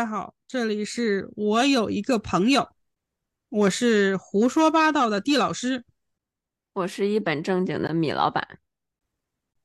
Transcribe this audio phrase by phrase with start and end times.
[0.00, 2.70] 家好，这里是我有一个朋友，
[3.50, 5.84] 我是胡说八道的地老师，
[6.72, 8.60] 我是一本正经的米老板。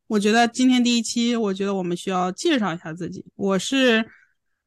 [0.07, 3.25] 我觉得今天第一期，我觉得我们需要介绍一下自己。
[3.35, 4.09] 我是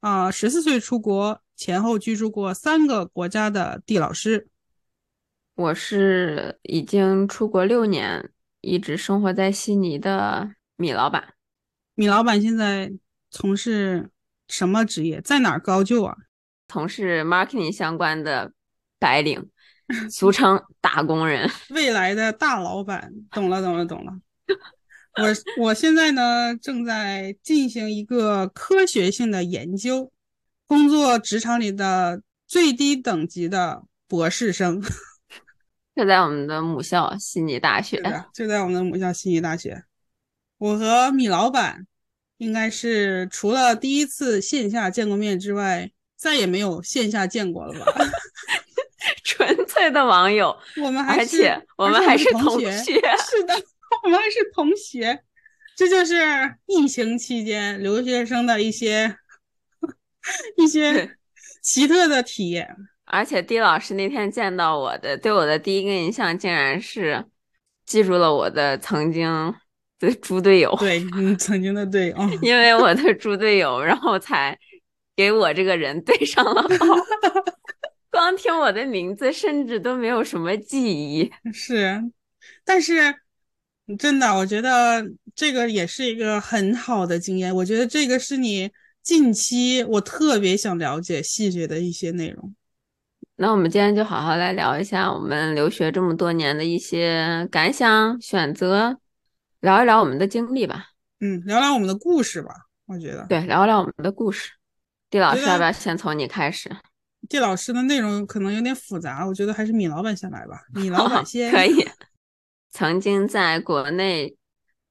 [0.00, 4.48] 啊，十四岁出国，前后居住过三个国家的地老师。
[5.54, 8.30] 我是已经出国六年，
[8.62, 11.34] 一直生活在悉尼的米老板。
[11.94, 12.90] 米老板现在
[13.30, 14.10] 从事
[14.48, 15.20] 什么职业？
[15.20, 16.16] 在哪儿高就啊？
[16.68, 18.52] 从事 marketing 相关的
[18.98, 19.48] 白领，
[20.10, 21.50] 俗称打工人。
[21.70, 24.12] 未来的大老板，懂了，懂了，懂了。
[25.14, 30.12] 我我现在呢，正在进行一个科学性的研究，
[30.66, 34.80] 工作职场里的最低等级的博士生。
[35.96, 38.00] 就在我们的母校悉尼大学，
[38.32, 39.82] 就在我们的母校悉尼大学。
[40.58, 41.86] 我和米老板
[42.38, 47.92] 应该是除了第一次线下见过面之外，再也没有线下见过了吧？
[49.22, 53.54] 纯粹的网友，我们还是我们还是同学， 是的。
[54.04, 55.22] 我们还是同学，
[55.76, 59.16] 这就是疫情期间留学生的一些
[60.56, 61.16] 一些
[61.62, 62.76] 奇特的体验。
[63.04, 67.24] 而且，狄老师那天见到我的，对我的第一个印象竟然是
[67.86, 69.54] 记住了我的曾经
[69.98, 70.74] 的猪队友。
[70.78, 71.04] 对，
[71.36, 74.58] 曾经的队友，因为我的猪队友，然后才
[75.16, 76.68] 给我这个人对上了号。
[78.10, 81.30] 光听我的名字，甚至都没有什么记忆。
[81.52, 82.02] 是，
[82.64, 83.14] 但是。
[83.98, 85.02] 真的，我觉得
[85.34, 87.56] 这个也是一个很好的经验。
[87.56, 88.70] 我觉得这个是你
[89.02, 92.54] 近期我特别想了解细节的一些内容。
[93.36, 98.98] 那我们今天就好好来聊一下我们留学这么多年的一些感想、选择，
[99.60, 100.86] 聊一聊我们的经历吧。
[101.20, 102.54] 嗯，聊聊我们的故事吧。
[102.86, 104.52] 我觉得对，聊聊我们的故事。
[105.10, 106.70] 地老师要不要先从你开始？
[107.28, 110.60] 地老师的内容可能有点复杂，我觉得还是米老板先来吧。
[110.74, 111.86] 米老板先可以。
[112.70, 114.36] 曾经在国内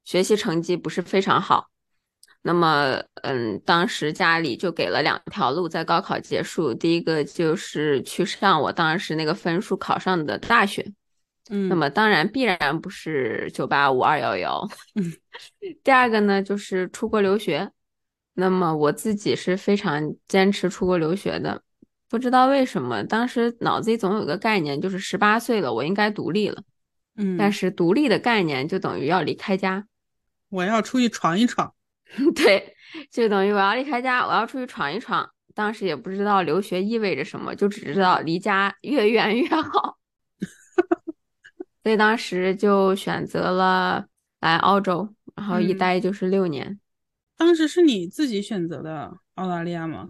[0.04, 1.68] 学习成绩不是非常好，
[2.42, 10.92] 那么，嗯，当时家里就给了两条路，在高考结束，第一个就是去上我当时那个分数考上的大学，
[11.50, 15.14] 嗯，那么当然必然不是九八五二幺幺，嗯，
[15.84, 17.72] 第二个呢就是出国留学，
[18.34, 21.62] 那么我自己是非常坚持出国留学的，
[22.10, 26.62] 不知道为什么，当时脑子里总有个概念，就是十八岁了，我应该独立了。
[27.16, 29.88] 嗯，但是独立的概念就等于要离开家，
[30.50, 31.74] 我要出去闯一闯。
[32.36, 32.76] 对，
[33.12, 35.30] 就等于我要离开家，我要出去闯一闯。
[35.54, 39.98] 当时也不知道留学意味着什么，就只知道离家越远越好。
[41.88, 44.06] 所以当时就选择了
[44.42, 46.78] 来澳洲，然后一待就是六年。
[47.38, 50.10] 当时是你自己选择的澳大利亚吗？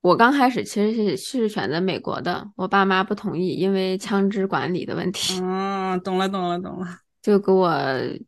[0.00, 5.38] 我刚开始其实是是选择美国的，我爸妈不同意，因为枪支管理的问题。
[5.40, 6.88] 嗯，懂了，懂了，懂了，
[7.22, 7.72] 就给我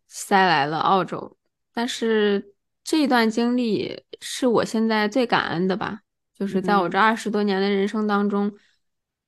[0.06, 1.36] 塞来了澳洲。
[1.72, 8.52] 但是这段经历是我现在最感恩的吧，就是在我这二十多年的人生当中，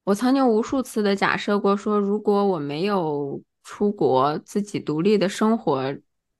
[0.05, 5.93] 我曾经无数次的假设过，说如果我没有出国自己独立的生活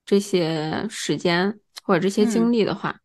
[0.05, 3.01] 这些时间或者这些经历的话，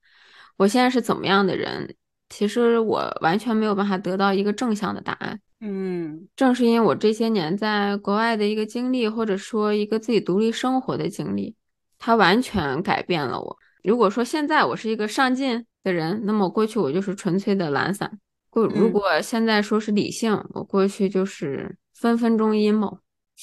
[0.57, 1.95] 我现在是怎么样的人？
[2.29, 5.41] 其实我完全没有办法得到一个正向的答案。
[5.59, 11.55] 嗯，正是因为我这些年在国外的一个经历，或者说一个自己独立生活的经历，
[11.97, 13.57] 它完全改变了我。
[13.83, 18.19] 如果说现在我是一个上进的人，那么过去我就是纯粹的懒散。
[18.51, 22.99] 过如果现在说是理性，我过去就是分分钟阴谋。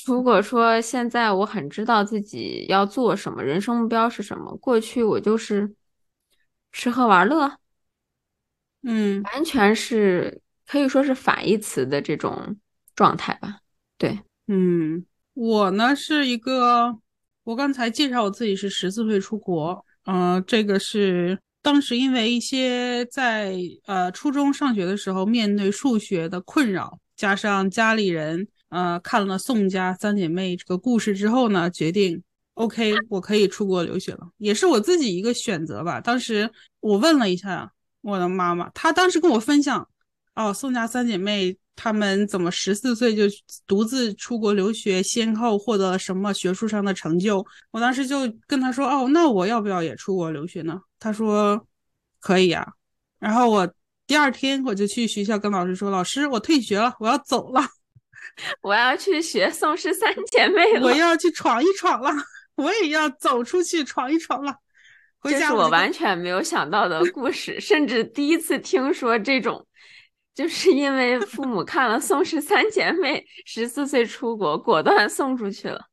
[0.07, 5.75] 如果说现在我很知道自己要做什么，人生目标是什么，过去我就是
[6.73, 7.59] 吃喝玩乐。
[8.83, 12.57] 嗯，完全是可以说是反义词的这种
[12.95, 13.59] 状态吧。
[13.97, 15.05] 对，嗯，
[15.35, 16.97] 我呢是一个，
[17.43, 23.57] 我刚才介绍我自己是十四岁出国，嗯，这个是当时因为一些在
[23.87, 32.23] 呃初中上学的时候面对数学的困扰，加上家里人呃看了宋家三姐妹这个故事之后呢，决定
[32.55, 36.01] OK 我可以出国留学了，也是我自己一个选择吧。
[36.01, 36.51] 当时
[36.81, 37.73] 我问了一下。
[38.01, 39.87] 我的妈妈，她当时跟我分享，
[40.37, 43.25] 哦，宋家三姐妹她们怎么十四岁就
[43.67, 47.45] 独自出国留学，先后获得了什么学术上的成就。
[47.73, 50.81] 我当时就跟她说，哦，那我要不要也出国留学呢？
[51.01, 51.67] 她说
[52.21, 52.65] 可以啊。
[53.19, 53.69] 然后我
[54.07, 57.61] 第二天我就去学校跟老师说，老师，我退学了，我要走了，
[58.61, 62.13] 我要去学宋氏三姐妹了，我要去闯一闯了，
[62.57, 64.55] 我也要走出去闯一闯了。
[65.25, 69.67] 这是我完全没有想到的故事，甚至第一次听说这种，
[70.35, 75.87] 就是因为父母看了《宋氏三姐妹》，十四岁出国，果断送出去了。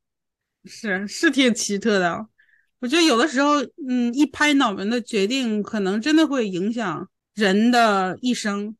[0.65, 2.27] 是是挺奇特的，
[2.79, 3.55] 我觉得有的时候，
[3.89, 8.75] 嗯，一拍脑门的决定，可能真的会影响人的一生。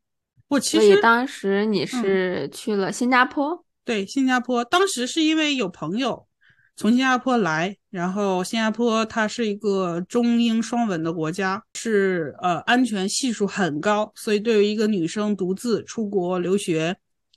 [0.47, 6.27] 我其实当时你是去了新加坡，对，新加坡，当时是因为有朋友
[6.75, 16.95] 从新加坡来，然后新加坡它是一个中英双文的国家，是呃安全系数很高，所以对于一个女生独自出国留学，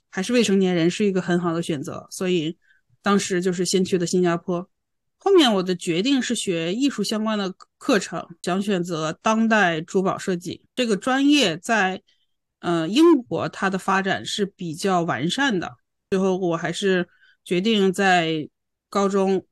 [0.09, 2.57] 还是未成年人是一个很好的选择，所以。
[3.01, 4.69] 当时就是先去的新加坡，
[5.19, 10.61] 后面我的决定是学艺术相关的课程，想选择当代珠宝设计。
[10.75, 12.01] 这个专业，在
[12.59, 15.77] 呃英国它的发展是比较完善的。
[16.09, 17.07] 最后我还是
[17.43, 18.49] 决定在
[18.89, 19.45] 高中，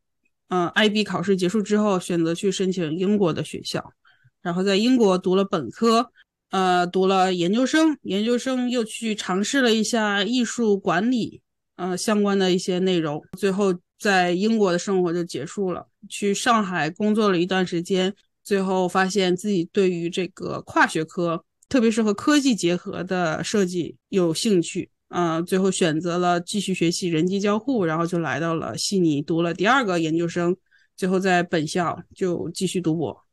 [0.50, 3.94] 呃 IB 考试结束之后，选择去申请英国的学校，
[4.42, 6.12] 然后在英国读了本科，
[6.52, 11.42] 呃读了研究生，研究生又去尝试了一下艺术管理。
[11.76, 15.88] 呃，相关的一些内容，最后在英国的生活就结束了。
[16.10, 24.90] 去上海工作了一段时间，最后发现自己对于这个跨学科，特别是和科技结合的设计有兴趣。
[25.10, 30.56] 呃，最后选择了继续学习人机交互，然后就来到了悉尼读了第二个研究生，
[30.96, 33.26] 最后在本校就继续读博。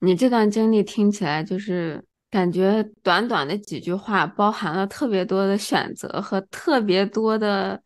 [0.00, 7.82] 你这段经历听起来就是感觉短短的几句话，包含了特别多的选择和特别多的。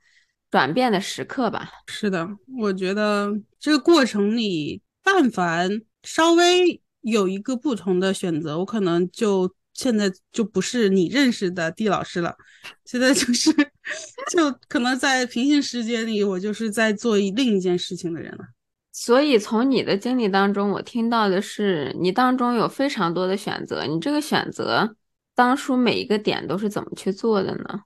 [0.52, 2.28] 转变的时刻吧，是的，
[2.58, 12.36] 我觉得这个过程里，但凡稍微有一个不同的选择，我可能就现在就不是你认识的地老师了，
[12.84, 13.50] 现在就是
[14.30, 18.44] 就可能在平行时间里，我就是在做另一件事情的人了。
[18.92, 24.94] 所以从你的经历当中，我听到的是你当中有非常多的选择，你这个选择
[25.34, 27.80] 当初每一个点都是怎么去做的呢？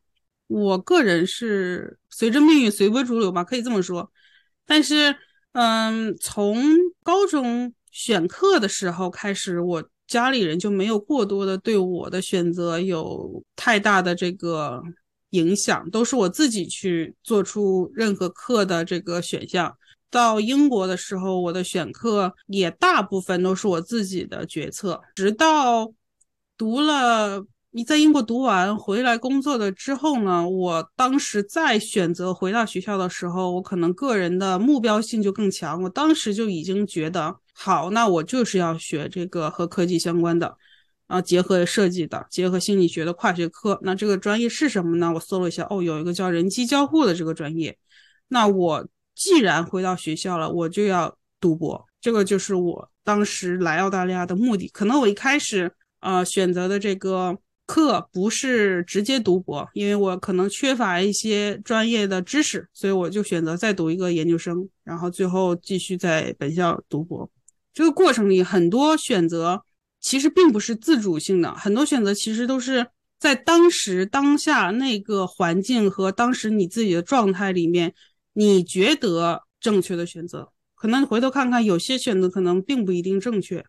[0.49, 4.11] 我个人是随着命运随波逐流吧，可以这么说。
[4.65, 5.17] 但是，
[5.53, 6.61] 嗯，从
[7.05, 14.83] 高中选课的时候开始，我家里人就没有过多的对我的选择有太大的这个
[15.31, 19.77] 影响，都是我自己去做出任何课的这个选项。
[20.11, 25.93] 到英国的时候，我的选课也大部分都是我自己的决策，直到
[26.57, 27.45] 读了。
[27.73, 30.49] 你在英国读完回来工作的之后呢？
[30.49, 35.83] 我当时再选择回到学校的时候，我可能个人的目标性就更强。
[35.83, 40.57] 我当时就已经觉得，好，那我就是要学这个和科技相关的，
[41.07, 43.79] 啊，结合设计的，结合心理学的跨学科。
[43.83, 45.11] 那这个专业是什么呢？
[45.15, 47.77] 我搜了一下，哦，有一个叫人机交互的这个专业。
[48.29, 51.85] 那我既然回到学校了，我就要读博。
[52.01, 54.69] 这个就是我当时来澳大利亚的目的。
[54.69, 57.39] 可能我一开始，呃，选择的这个。
[57.69, 67.29] 课不是直接读博，因为我可能缺乏一些专业的知识，所以我就选择再读一个研究生，然后最后继续在本校读博。
[67.77, 69.63] 这个过程里，很多选择
[70.01, 72.87] 其实并不是自主性的，很多选择其实都是
[73.19, 77.93] 在当时当下那个环境和当时你自己的状态里面，
[78.33, 80.49] 你觉得正确的选择。
[80.75, 83.63] 可能回头看看，有些选择可能并不一定正确。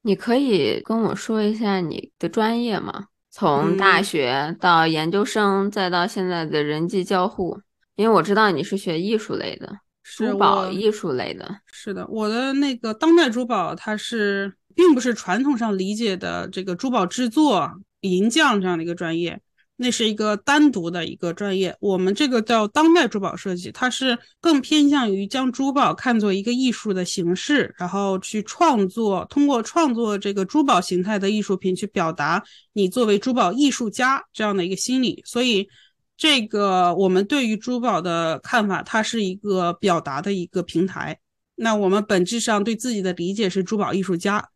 [0.00, 3.08] 你可以跟我说一下你的专业吗？
[3.30, 7.60] 从大学到研究生，再到现在的人际交互，
[7.94, 11.60] 因为我知道你是学艺术类的，珠宝艺术类的。
[11.72, 17.68] 是的，我的那个当代珠宝，它是并不是传统上理解的这个珠宝制作、
[18.02, 19.40] 银匠这样的一个专业。
[19.76, 32.40] 那是一个单独的一个专业，我们这个叫当代珠宝设计，它是更偏向于将珠宝看作一个艺术的形式，然后去创作，通过创作这个珠宝形态的艺术品，去表达
[32.74, 35.20] 你作为珠宝艺术家这样的一个心理。
[35.26, 35.68] 所以，
[36.16, 41.18] 这个我们对于珠宝的看法，它是一个表达的一个平台。
[41.56, 44.48] 那我们本质上对自己的理解是珠宝艺术家，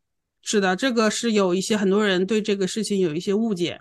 [0.42, 3.80] 是的，这个是有一些很多人对这个事情有一些误解。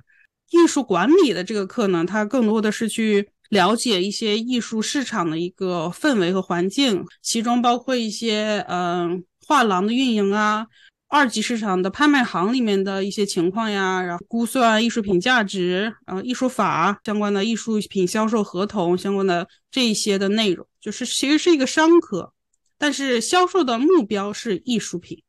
[0.51, 10.67] 艺术管理的这个课呢，它更多的是去了解一些艺术市场的一个氛围和环境，其中包括一些嗯画廊的运营啊，
[11.09, 22.33] 二级市场的拍卖行里面的一些情况呀，然后估算艺术品价值，呃，艺术法相关的艺术品销售合同相关的这一些的内容，就是其实是一个商科，
[22.77, 25.23] 但是销售的目标是艺术品，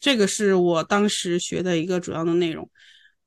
[0.00, 2.68] 这个是我当时学的一个主要的内容。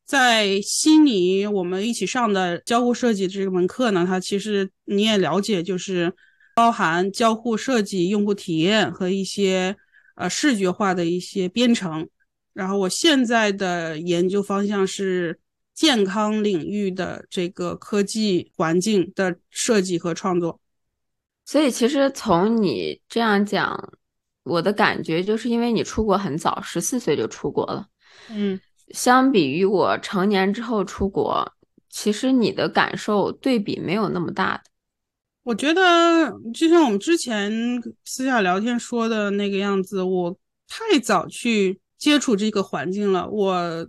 [0.06, 6.14] 在悉尼，我们一起上的交互设计这门课呢，它其实你也了解，就是
[6.54, 9.76] 包含交互设计、用户体验和一些
[10.18, 12.10] 呃视觉化的一些编程。
[12.54, 15.40] 然后我现在的研究方向是
[15.74, 20.60] 健康领域的这个科技环境的设计和创作。
[21.46, 23.94] 所以其实从你这样讲，
[24.44, 27.88] 我的感觉就是因为你出国很早，十四岁就出国了。
[28.30, 28.60] 嗯，
[28.90, 31.54] 相比于我成年之后出国，
[31.90, 34.64] 其实你的感受对比没有那么大的。
[35.48, 40.38] 我觉得就像我们之前私下聊天说的那个样子，我
[40.68, 41.80] 太早去。
[41.98, 43.28] 接触这个环境了。
[43.28, 43.88] 我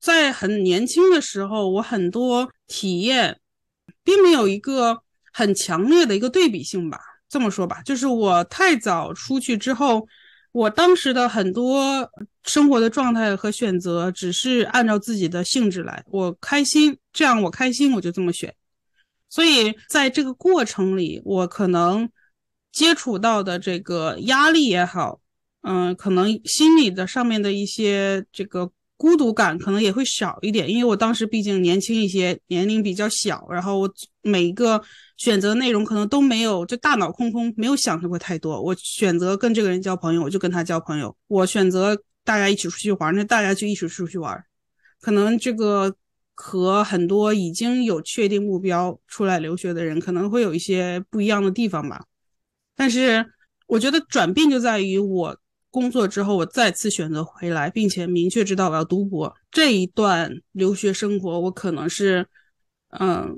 [0.00, 3.38] 在很年轻的时候，我很多体验
[4.02, 5.02] 并没有一个
[5.34, 6.98] 很强烈的一个对比性吧。
[7.28, 10.08] 这么说吧，就是我太早出去之后，
[10.52, 12.10] 我当时的很多
[12.44, 16.02] 生活的状态和选择只是按照自己的性质来。
[16.06, 18.54] 我开心，这样我开心，我就这么选。
[19.32, 22.06] 所以在这个过程里，我可能
[22.70, 25.20] 接触到的这个压力也好。
[25.62, 34.82] 嗯，可能心理的上面的一些这个孤独感可能也会少一点，因为我当时毕竟年轻一些，年龄比较小，然后我每一个
[35.16, 38.60] 选择内容可能都没有，就大脑空空，没有想过太多。
[38.60, 44.44] 我选择跟这个人交朋友，我就跟他交朋友；我选择大家一起出去玩，那大家就一起出去玩。
[45.00, 45.94] 可能这个
[46.34, 52.04] 和很多已经有确定目标出来留学的人可能会有一些不一样的地方吧。
[52.76, 53.24] 但是
[53.66, 55.38] 我觉得转变就在于我。
[55.74, 59.34] 工作之后，我再次选择回来，并且明确知道我要读博。
[59.50, 62.26] 这一段留学生活，我可能是，
[62.90, 63.34] 嗯，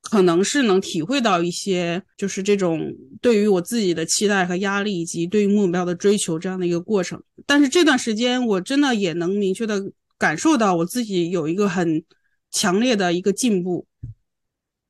[0.00, 7.22] 可能是能体会到一些，就是这种对于我自己的期待和压力，以及对于目标的追求这样的一个过程。
[7.44, 9.78] 但是这段时间，我真的也能明确的
[10.16, 12.02] 感受到我自己有一个很
[12.54, 13.84] 强烈的一个进步，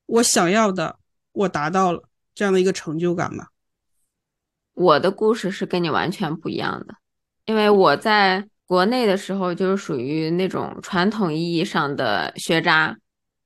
[0.05, 0.99] 我想要的
[1.31, 2.03] 我达到了
[2.35, 3.47] 这样的一个成就感吧。
[4.75, 6.93] 我的故事是跟你完全不一样的，
[7.45, 12.95] 因为我在国内的时候就是属于那种传统意义上的学渣，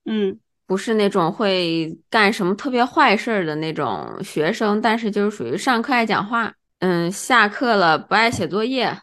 [0.04, 9.00] 嗯，不是那种会干什么特别坏事儿的那种学生，但是就是属于上课爱讲话，嗯，下课了不爱写作业，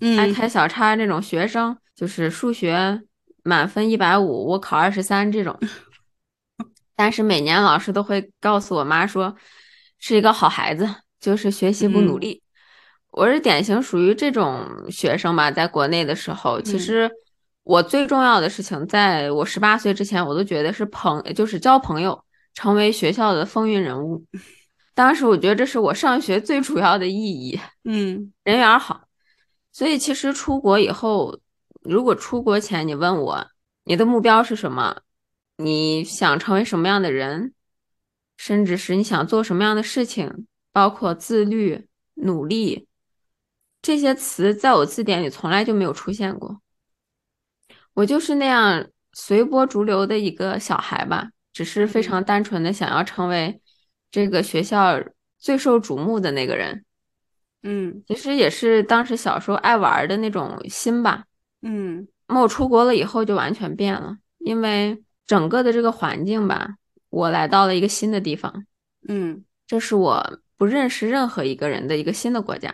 [0.00, 3.02] 嗯，爱开小差那种学生，就是数学
[3.42, 5.58] 满分一百五，我考二十三这种，
[6.96, 9.36] 但是每年老师都会告诉我妈说，
[9.98, 10.88] 是一个好孩子。
[11.22, 12.42] 就是学习不努力，
[13.12, 15.52] 我是典型属于这种学生吧。
[15.52, 17.08] 在国内的时候，其实
[17.62, 24.26] 我最重要的事情，在我十八岁之前，我都觉得是朋，就是交朋友，成为学校的风云人物。
[24.94, 27.56] 当时我觉得这是我上学最主要的意义。
[27.84, 29.02] 嗯，人缘好。
[29.70, 31.38] 所以其实出国以后，
[31.84, 33.46] 如果出国前你问我
[33.84, 35.02] 你的目标是什么，
[35.56, 37.54] 你想成为什么样的人，
[38.36, 40.46] 甚至是你想做什么样的事情。
[40.74, 42.88] 包括自律、努力
[43.82, 46.62] 这些词，在我字典里从来就没有出现过。
[47.92, 53.60] 我就是那样随波逐流的一个小孩吧，只是非常单纯的想要成为
[54.10, 54.98] 这个学校
[55.38, 56.86] 最受瞩目的那个人。
[57.62, 61.24] 嗯，其实也是当时小时候爱玩的那种心吧。
[61.62, 66.76] 嗯，那我出国了以后就完全变了，因为整个的这个环境吧，
[67.08, 68.66] 我来到了一个新的地方。
[69.08, 70.40] 嗯，这是我。
[70.58, 72.72] 不认识任何一个人的一个新的国家，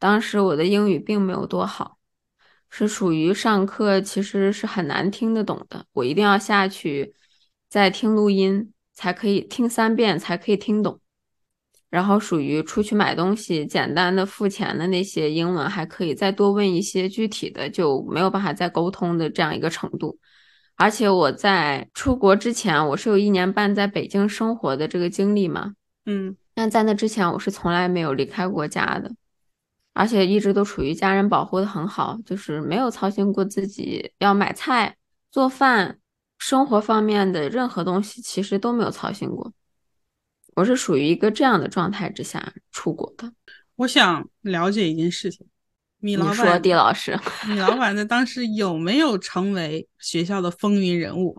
[0.00, 1.98] 当时我的英语并没有多好，
[2.68, 7.14] 是属于上课其实是很难听得懂的，我一定要下去
[7.68, 10.98] 再听录音才可以听三遍才可以听懂，
[11.94, 20.18] 然后属于出去买东西简单的付钱的那些英文还可以再多问一些具体的就没有办法再沟通的这样一个程度，
[20.74, 25.74] 而且我在出国之前我是有一年半在北京生活的这个经历嘛，
[26.06, 26.36] 嗯。
[26.56, 29.12] 那在那之前，我是从来没有离开过家的，
[29.92, 34.96] 而且一直都处于家人保护的很好，就是没有操心过自己要买菜、
[35.30, 35.98] 做饭、
[36.38, 39.52] 生活方面的任何东西，其实都没有操心过。
[40.54, 43.32] 我是属于一个这样的状态之下出国的。
[43.76, 45.46] 我想了解一件事情，
[45.98, 47.18] 米老板，说，狄老师，
[47.48, 51.36] 米老板在当时有没有成为学校的风云人物？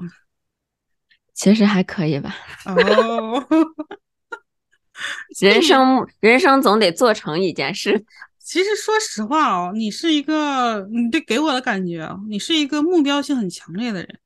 [1.33, 2.35] 其实还可以吧。
[2.65, 3.47] 哦。
[5.41, 8.05] 人生，人生总得做成一件事。
[8.39, 14.19] 其实说实话哦，你是一个，你对给我的感觉啊，你是一个目标性很强烈的人。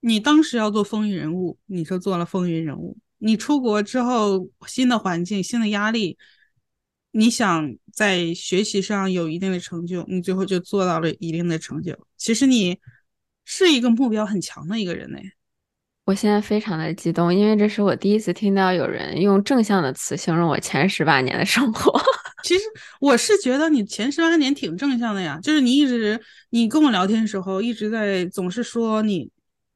[0.00, 2.98] 你当时要做风云人物，你说做了风云人物。
[3.24, 6.18] 你出国之后，新的环境，新的压力，
[7.12, 11.96] 你想在学习上有一定的成就，你最后就做到了一定的成就。
[12.16, 12.78] 其实你
[13.44, 15.18] 是一个目标很强的一个人呢。
[16.04, 21.96] 我现在非常的激动，因为这是我第一次听到有人用正向的词形容我前十八年的生活。
[22.42, 22.64] 其实
[23.00, 29.30] 我是觉得你前十八年挺正向的呀，就是你一直你跟我聊天的时候一直在总是说你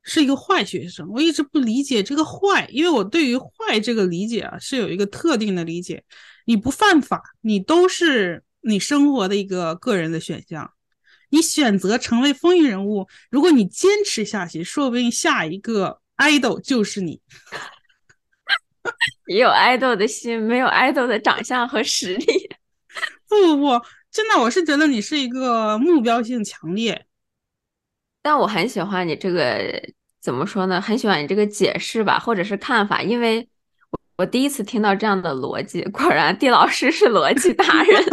[0.07, 6.03] 是一个坏学生，我一直不理解这个坏，因为我对于坏这个理解啊是有一个特定的理解，
[6.47, 10.73] 你不犯法，你都是你生活的一个个人的选项，
[11.31, 17.21] 你选择成为风云人物，如果你坚持下去，说不定下一个 idol 就是你。
[19.27, 22.25] 也有爱豆的心，没有爱豆的长相和实力。
[23.29, 27.07] 不不不，真的，我是觉得你是一个目标性强烈。
[28.23, 29.83] 但我很喜欢你这个
[30.27, 30.81] 怎么说呢？
[30.81, 33.49] 很喜欢你这个解释吧，或者是看法，因为
[33.93, 35.85] 我我第一次听到这样的逻辑。
[35.85, 38.05] 果然，地老师是逻辑达人。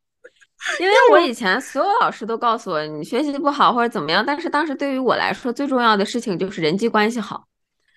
[0.80, 7.44] 因为我以前所有老师都告诉我，你学习不好或者怎么样，但是当时对于我来说，最重要的事情就是人际关系好。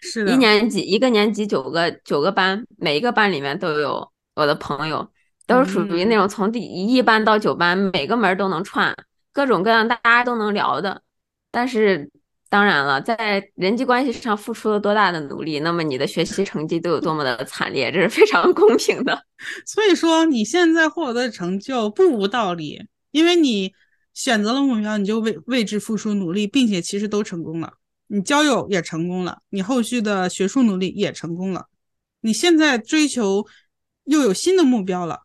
[0.01, 5.09] 是的，一年级一个年级九个九个班，每一个班里面都有我的朋友，
[5.47, 8.93] 都是属于那种从第一班到九班，每个门都能串，
[9.31, 11.01] 各种各样大家都能聊的。
[11.49, 12.09] 但是
[12.53, 19.19] 当然了，在人际关系上付出了多大的努力，那么你的学习成绩都有多么的惨烈，这是非常公平的。
[19.65, 22.79] 所以说你现在获得的成就不无道理，
[23.09, 23.73] 因为你
[24.13, 27.73] 选择了目标，你就为为之付出努力，并且其实都成功了。
[28.05, 31.65] 你交友也成功了，你后续的学术努力也成功了，
[32.21, 33.43] 你现在追求
[34.03, 35.21] 又有新的目标了，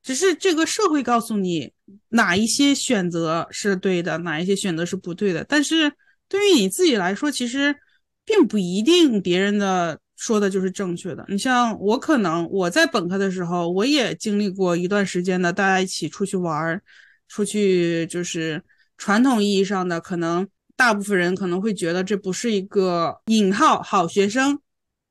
[0.00, 1.72] 只是这个社会告诉你
[2.10, 5.42] 哪一些选择是对的，哪一些选择是不对的。
[5.42, 5.92] 但是
[6.32, 7.76] 对于你自己来说，其实
[8.24, 11.22] 并不一定别人的说的就是正确的。
[11.28, 16.82] 你像我，可能我在本科的时候，我也经历过一段时间的大家一起出去玩儿，
[17.28, 18.62] 出去就是
[18.96, 20.48] 传统意义上的可能。
[20.74, 24.58] 大部分人可能会觉得这不是一个引号好学生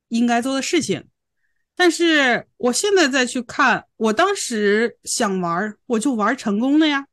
[0.08, 1.04] 应该做的事情，
[1.76, 7.06] 但是我现在再去看，我当时想玩，我就玩成功了呀。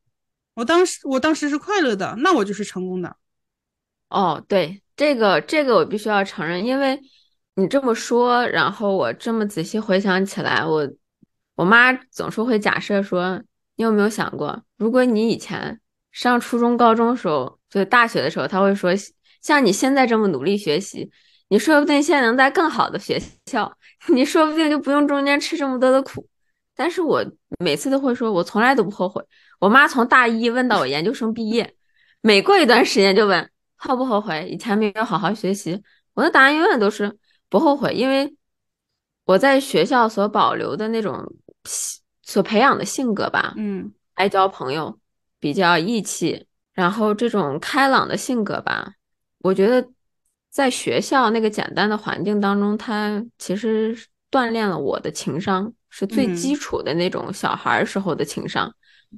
[0.56, 3.16] 我当时我当时是快乐的，那我就是成功的。
[4.10, 7.00] 哦，对，这个这个我必须要承认，因为
[7.56, 10.89] 你这么说，然后我这么仔细回想起来，我
[11.56, 13.41] 我妈总是会假设说，
[13.76, 15.80] 你有没有想过，如果你以前
[16.12, 17.58] 上初中、高中时候。
[17.69, 18.91] 就大学的时候，他会说，
[19.43, 21.08] 像你现在这么努力学习，
[21.50, 23.72] 你说不定现在能在更好的学校，
[24.10, 26.28] 你说不定就不用中间吃这么多的苦。
[26.76, 27.24] 但是我
[27.60, 29.24] 每次都会说，我从来都不后悔。
[29.60, 31.76] 我妈从大一问到我研究生毕业，
[32.22, 33.48] 每过一段时间就问
[33.80, 35.82] 后不后悔以前没有好好学习。
[36.13, 37.18] 我的答案永远都是
[37.50, 38.36] 不后悔，因为
[39.26, 41.34] 我在学校所保留的那种
[42.22, 45.00] 所培养的性格吧，嗯，爱交朋友，
[45.39, 46.46] 比较义气。
[46.74, 48.94] 然后这种开朗的性格吧，
[49.39, 49.89] 我觉得
[50.50, 53.98] 在学校那个简单的环境当中，他其实
[54.32, 58.74] 锻炼了我的情商，是最基础的那种小孩时候的情商。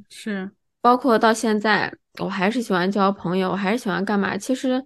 [0.10, 0.50] 是，
[0.82, 4.36] 包括到现在，我还是喜欢交朋友，我还是喜欢干嘛？
[4.36, 4.84] 其实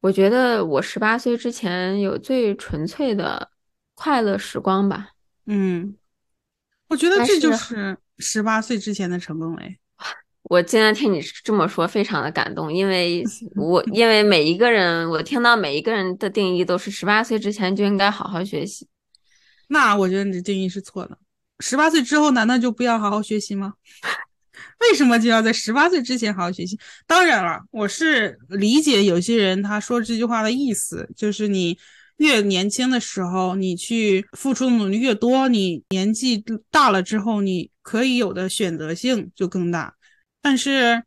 [0.00, 3.50] 我觉得我十八岁之前有最纯粹的
[3.94, 5.10] 快乐时光吧。
[5.46, 5.96] 嗯，
[6.88, 9.78] 我觉得这就是十八岁之前的成功嘞。
[10.44, 13.24] 我今天听你这么说，非常的感动，因为
[13.56, 18.86] 我因为每一个人，我听到每一个人的定义都是十八岁之前就应该好好学习。
[19.68, 21.18] 那我觉得你的定义是错的。
[21.60, 23.74] 十八岁之后难道就不要好好学习吗？
[24.80, 26.78] 为什么就要在十八岁之前好好学习？
[27.06, 31.76] 当然了，我是理解有些人他说这句话的意思，就是你
[32.18, 39.94] 越年轻的时候，你去付出的努力越多，你年纪大了之后，你可以有的选择性就更大。
[40.40, 41.02] 但是，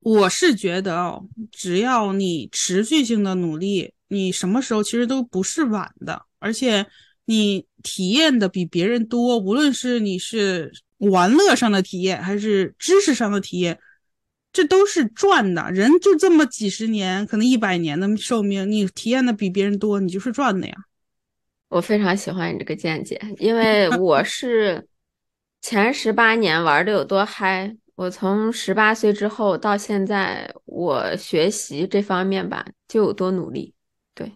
[0.00, 6.24] 我是觉得哦，只要你持续性的努力，你什么时候其实都不是晚的。
[6.38, 6.86] 而且
[7.26, 13.78] 你体验的比别人多，无论是你是玩乐上的体验，还是知识上的体验，
[14.52, 15.70] 这都是赚的。
[15.72, 20.74] 人就这么几十年，可能一百年的寿命，你体验的比别人多，你就是赚的呀。
[21.68, 24.88] 我非常喜欢你这个见解，因为我是
[25.60, 27.76] 前十八年玩的有多嗨。
[27.94, 33.74] 我从十八岁之后到现在，我学习这方面吧就有多努力。
[34.14, 34.32] 对，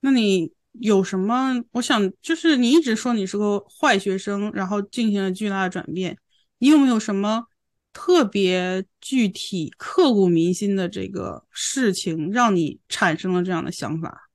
[0.00, 1.62] 那你有什么？
[1.72, 6.16] 我想就是你一直说你是个坏学生，然后进行了巨大的转变。
[6.58, 7.44] 你有没有什么
[7.92, 14.28] 特别具体、刻骨铭心的这个事情，让你产生了这样的想法？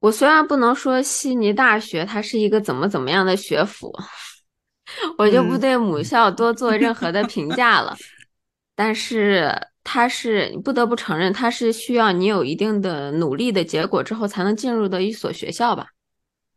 [0.00, 3.92] 我虽然不能说悉尼大学它是一个怎么怎么样的学府。
[5.18, 7.96] 我就不对母校多做任何的评价了，
[8.76, 9.52] 但是
[9.88, 15.86] 它是你不得不承认，它是需要你有一定的努力的结果之后才能进入的一所学校吧？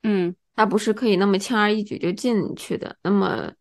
[0.02, 2.96] 嗯，它不是可以那么轻而易举就进去的。
[3.04, 3.52] 那么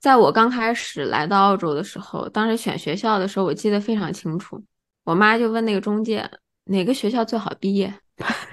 [0.00, 4.60] 在我刚开始来到澳洲的时候，当时选学校的时候，我记得非常清楚。
[5.04, 6.28] 我妈就问那个中介
[6.64, 7.94] 哪个学校最好毕业，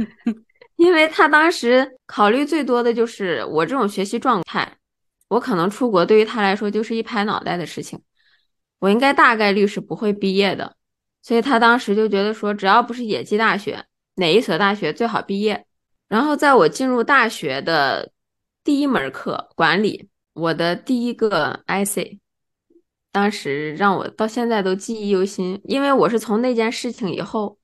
[0.77, 4.77] 因为她当时考虑最多的就是我这种学习状态，
[5.29, 7.99] 我可能出国对于她来说就是一拍脑袋的事情，
[8.85, 10.75] 我应该大概率是不会毕业的，
[11.23, 13.83] 所以他当时就觉得说，只要不是野鸡大学，
[14.17, 15.65] 哪一所大学最好毕业。
[16.07, 18.11] 然后在我进入大学的
[18.63, 20.09] 第一门课管理。
[20.33, 22.19] 我的第一个 IC，
[23.11, 27.57] 当时让我到现在都记忆犹新，因为我是从那件事情以后，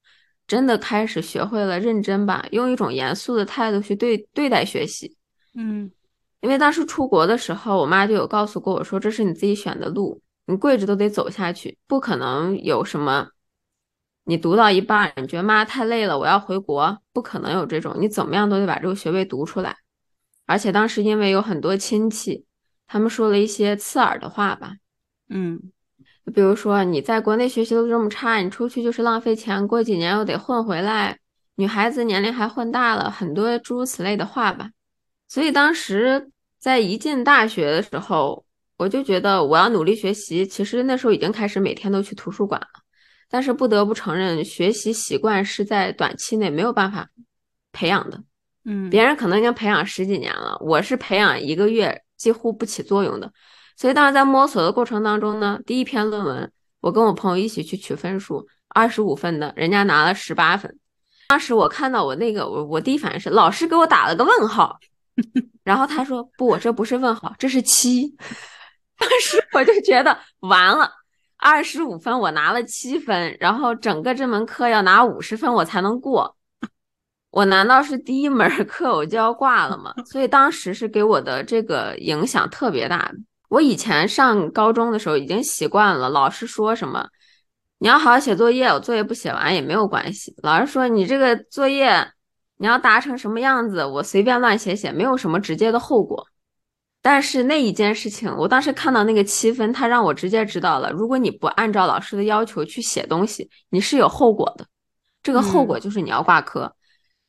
[0.47, 5.17] 真的开始学会了认真吧，用一种严肃的态度去对对待学习。
[5.53, 5.91] 嗯，
[6.39, 13.29] 因为当时出国的时候，我妈就有告诉过我说，这是你自己选的路，你跪着都得走下去，不可能有什么，
[14.25, 19.77] 你读到一半，你觉得妈太累了，我要回国，不可能有这种，你怎么样都得把这个学位读出来。
[20.45, 22.45] 而且当时因为有很多亲戚。
[22.93, 24.73] 他们说了一些刺耳的话吧，
[25.29, 25.57] 嗯，
[26.35, 31.17] 比如说你在国内学习都这么差，你出去就是浪费钱，过几年又得混回来，
[31.55, 34.71] 女孩子年龄还混大了，很多诸如此类的话吧。
[35.29, 38.43] 所以当时在一进大学的时候，
[38.81, 40.47] 我就觉得我要努力学习。
[40.47, 42.67] 其实那时候已经开始每天都去图书馆了，
[43.29, 47.07] 但是不得不承认，学习习惯是在短期内没有办法
[47.71, 48.23] 培养的。
[48.65, 52.01] 嗯，别人可能已经培养十几年了，我是培养一个月。
[52.17, 53.33] 几乎不起作用的，
[53.75, 60.71] 所以当时在摸索的过程当中呢，第一篇论文我跟我朋友一起去取分数，二十五分的人家拿了十八分。
[61.29, 64.77] 当时我看到我那个，我我第一反应是老师给我打了个问号，
[65.65, 68.15] 然后他说不，我这不是问号，这是七。
[69.01, 70.89] 当时我就觉得完了，
[71.37, 76.37] 二十五分我拿了七分，然后整个这门课要拿五十分我才能过。
[77.31, 79.93] 我难道是第一门课我就要挂了吗？
[80.05, 83.11] 所以当时是给我的这个影响特别大。
[83.49, 87.07] 我以前上高中的时候已经习惯了，老师说什么，
[87.79, 90.35] 你要好好写作业，我作业不写完也没有关系。
[90.43, 92.11] 老师说你这个作业
[92.57, 96.27] 你要达成什么样子，我随便乱写写，没有什么直接的后果。
[97.01, 104.67] 但是那一件事情，我当时看到那个七分，他让我直接知道了，如果你不按照老师的要求去写东西，你是有后果的。
[105.23, 106.75] 这个后果就是你要挂科。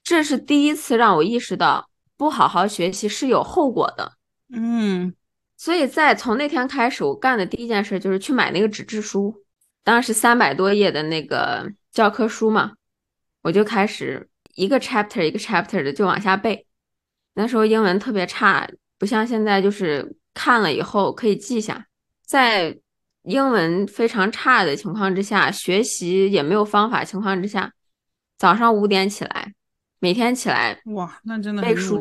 [0.05, 4.13] 这是第一次让我意识到不好好学习是有后果的。
[4.53, 5.15] 嗯，
[5.57, 9.35] 所以在从那天开始，我干的第一件事就是去买那个纸质书，
[9.85, 12.73] 当时三百多页的那个教科书嘛，
[13.43, 16.67] 我就开始一个 chapter 一个 chapter 的就往下背。
[17.35, 18.69] 那时候英文特别差，
[19.03, 21.85] 不像现在就是看了以后可以记下。
[22.25, 22.79] 在
[23.25, 27.73] 英文非常差的情况之下，学习也没有方法情况之下，
[28.39, 29.55] 早上五点起来。
[29.99, 32.01] 每天起来哇，那真的背书。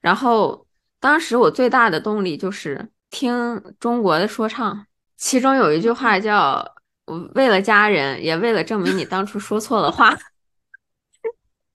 [0.00, 0.66] 然后
[0.98, 4.86] 当时我最大的动力就是听中国的说唱，
[5.18, 6.66] 其中有一句话叫
[7.36, 10.16] “为了家人，也为了证明你当初说错了话”。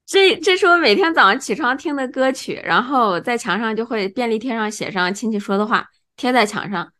[0.05, 6.91] 这这是我每天早上起床听的歌曲，然后在墙上就会便利贴上写上亲戚说的话，贴在墙上，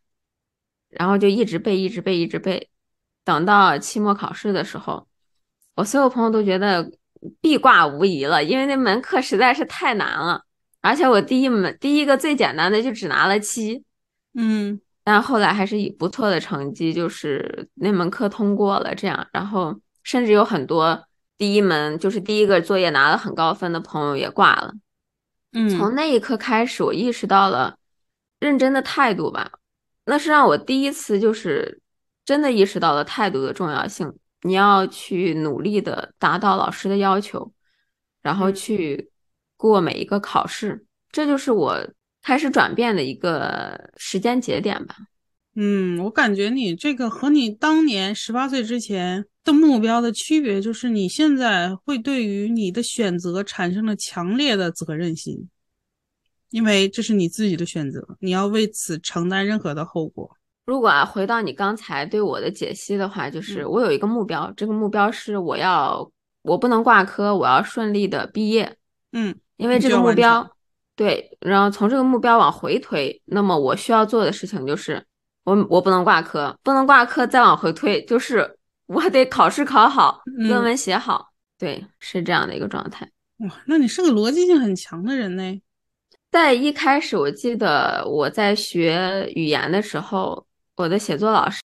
[0.90, 2.68] 然后就一直背，一直背，一直背。
[3.24, 5.06] 等到期末考试的时候，
[5.76, 6.90] 我所有朋友都觉得。
[7.40, 10.44] 必挂无疑了，因为那门课实在是太难了，
[10.82, 13.82] 而且我第一门第一个最简单的就只拿了七，
[14.34, 21.02] 嗯，但后来还是以不错的成绩，就是那门课通过了，这样，然后甚至有很多
[21.36, 24.72] 第一门就是第一个作业拿了很高分的朋友也挂了，
[25.52, 27.76] 嗯，从那一刻开始，我意识到了
[28.38, 29.52] 认真的态度吧，
[30.04, 31.80] 那是让我第一次就是
[32.24, 34.12] 真的意识到了态度的重要性。
[34.42, 37.52] 你要去努力的达到老师的要求，
[38.20, 39.10] 然后去
[39.56, 41.78] 过每一个考试，这就是我
[42.22, 44.96] 开始转变的一个时间节点吧。
[45.56, 55.48] 嗯，我感觉你这个和你当年十八岁之前的目标的区别，就是你现在会对于你的选择产生了强烈的责任心，
[56.50, 60.36] 因为这是你自己的选择，你要为此承担任何的后果。
[60.66, 66.10] 如果啊，回到你刚才对我的解析的话，就是我有一个目标，这个目标是我要
[66.42, 68.76] 我不能挂科，我要顺利的毕业。
[69.12, 70.50] 嗯，因为这个目标，
[70.96, 75.04] 对，然后从这个目标往回推，那么我需要做的事情就是
[75.44, 81.28] 我我不能挂科，不能挂科，再往回推就是我得考试考好，论文写好。
[81.58, 83.08] 对，是这样的一个状态。
[83.38, 85.62] 哇，那你是个逻辑性很强的人呢。
[86.30, 90.44] 在一开始，我记得我在学语言的时候。
[90.76, 91.62] 我的写作老师，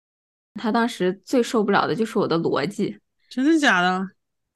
[0.54, 2.98] 他当时最受不了的就是我的逻辑，
[3.30, 4.04] 真的假的？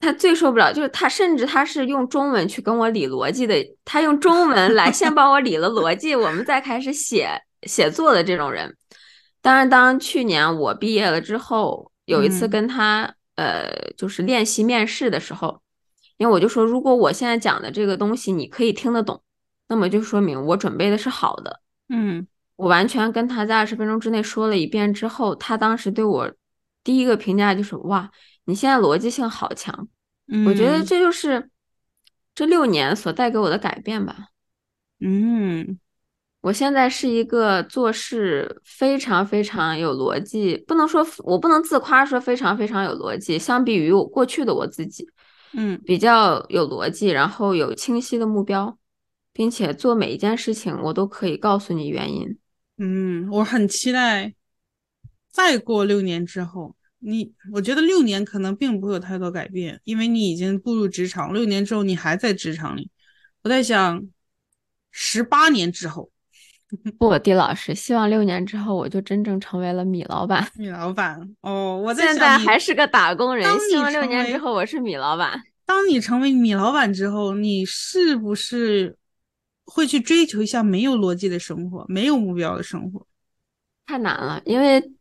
[0.01, 3.55] 他最受不了就是他，甚至他是用中文去跟我理逻辑的，
[3.85, 8.75] 他用中文来先帮我理了逻辑，我们再开始写写作的这种人。
[9.41, 15.61] 当然，当去年我毕业了之后，有一次跟他呃，就是练习面试的时候，
[16.17, 19.23] 因为我就说，如果我现在讲的这个东西你可以听得懂，
[19.67, 21.61] 那么就说明我准备的是好的。
[21.89, 26.31] 嗯，我完全跟他在二十分钟之内说了一遍之后，他当时对我
[26.83, 28.11] 第一个评价就是：哇，
[28.45, 29.87] 你现在逻辑性好强。
[30.27, 31.49] 嗯我觉得这就是
[32.35, 34.27] 这六年所带给我的改变吧。
[34.99, 35.79] 嗯。
[36.41, 43.37] 我现在是一个做事非常非常有逻辑，不能说我不能自夸说非常非常有逻辑。
[43.37, 45.07] 相比于我过去的我自己，
[45.53, 48.75] 嗯，比较有逻辑，然后有清晰的目标，
[49.31, 52.35] 并且做每一件事情我都可以告诉你原因。
[52.79, 54.33] 嗯，我很期待
[55.29, 62.89] 再过六年之后，你我觉得六年可能并不会有太多改变，因为你已经步入职场，六年之后你还在职场里。
[63.43, 64.03] 我在想，
[64.89, 66.10] 十八年之后。
[66.97, 70.47] 不，地老师，希望六年之后我就真正成为了米老板。
[70.55, 73.45] 米老板哦，我 现在还是个打工人。
[73.69, 75.41] 希望六年之后我是米老板。
[75.65, 78.97] 当你成为米老板之后，你是不是
[79.65, 83.05] 会去追求一下没有逻辑的生活，没有目标的生活？
[83.85, 84.91] 太难了，因为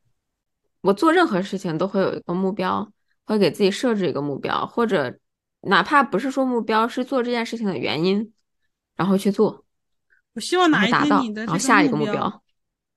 [0.80, 2.90] 我做任何事情都会有一个目标，
[3.26, 5.16] 会给自己设置一个目标，或者
[5.62, 8.32] 哪怕不是说目标，是做这件事情的原因，
[8.96, 9.64] 然后去做。
[10.34, 12.42] 我希望哪一天你的然后下一个目标，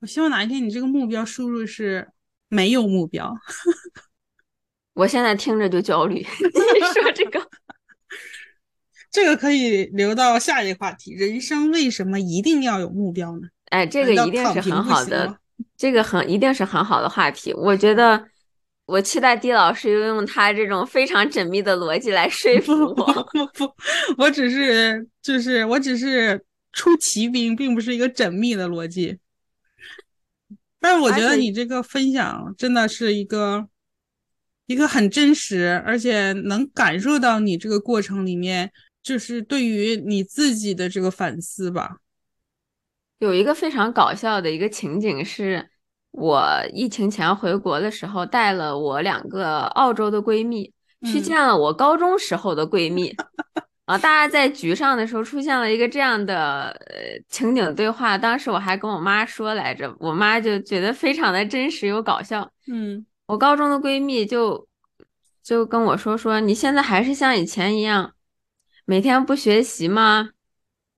[0.01, 2.07] 我希望哪一天你这个目标输入是
[2.47, 3.35] 没有目标。
[4.93, 6.15] 我现在听着就焦虑。
[6.21, 7.41] 你说这个，
[9.09, 11.13] 这个可以留到下一个话题。
[11.15, 13.47] 人生为什么一定要有目标呢？
[13.71, 15.35] 哎，这个一定是很好的，
[15.75, 17.51] 这个很一定是很好的话题。
[17.55, 18.23] 我觉得，
[18.85, 22.93] 我期待狄老师用他这种非常缜密的逻辑来说服我。
[23.33, 23.73] 不不，
[24.19, 26.45] 我只是就是我只是。
[26.73, 29.19] 出奇兵并不是一个缜密的逻辑，
[30.79, 33.69] 但是我觉得你这个分享真的是一个
[34.65, 38.71] 一个很真实，而且能感受到你这个过程里面，
[39.03, 41.97] 就是对于你自己的这个反思吧。
[43.19, 45.69] 有一个非常搞笑的一个情景是，
[46.11, 50.73] 我疫情前回国的时候，带了我两个澳洲的闺蜜
[51.05, 53.15] 去见了我高中时候的闺蜜。
[53.85, 53.97] 啊！
[53.97, 62.49] 大家在局上的时候出现了一个这样的呃情景对话，当时我还跟我妈说来着，我妈就觉得非常的真实又搞笑。
[62.67, 64.65] 嗯，我高中的闺蜜就
[65.43, 68.13] 就跟我说说，你现在还是像以前一样，
[68.85, 70.29] 每天不学习吗？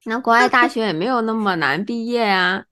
[0.03, 2.65] 那国外大学也没有那么难毕业呀。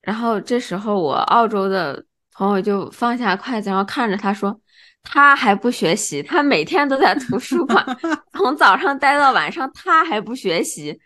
[0.00, 4.58] 然后这时候我澳洲的朋友就放下筷子，然后看着他说。
[5.08, 7.86] 他还不学习，他每天都在图书馆，
[8.34, 10.98] 从早上待到晚上，他还不学习。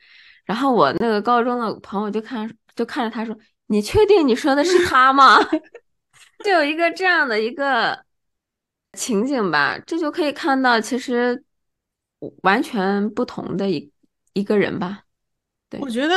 [0.47, 3.37] 然后我那个高中的朋友就看，就看着他说
[3.69, 5.39] ：“你确定你说的是他吗？”
[6.43, 8.05] 就有一个这样的一个
[8.95, 11.45] 情景吧，这就可以看到，其实
[12.43, 13.93] 完全不同的一
[14.33, 15.03] 一个人吧。
[15.69, 16.15] 对，我觉得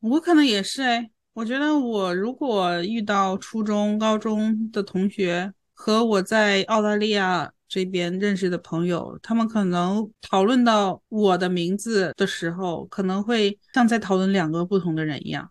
[0.00, 5.54] 我可能也是哎，我觉得我如果遇到初中、高中的同学。
[5.82, 15.50] 和我在澳大利亚这边认识的朋友，他们可能讨论到我的名字的时候，可能会像在讨论两个不同的人一样。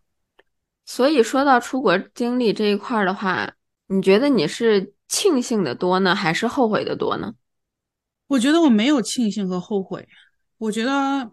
[0.85, 3.51] 所以说到出国经历这一块的话，
[3.87, 7.33] 你觉得你是庆幸的多呢，还是后悔的多呢？
[8.27, 10.07] 我觉得我没有庆幸和后悔。
[10.59, 11.31] 我觉得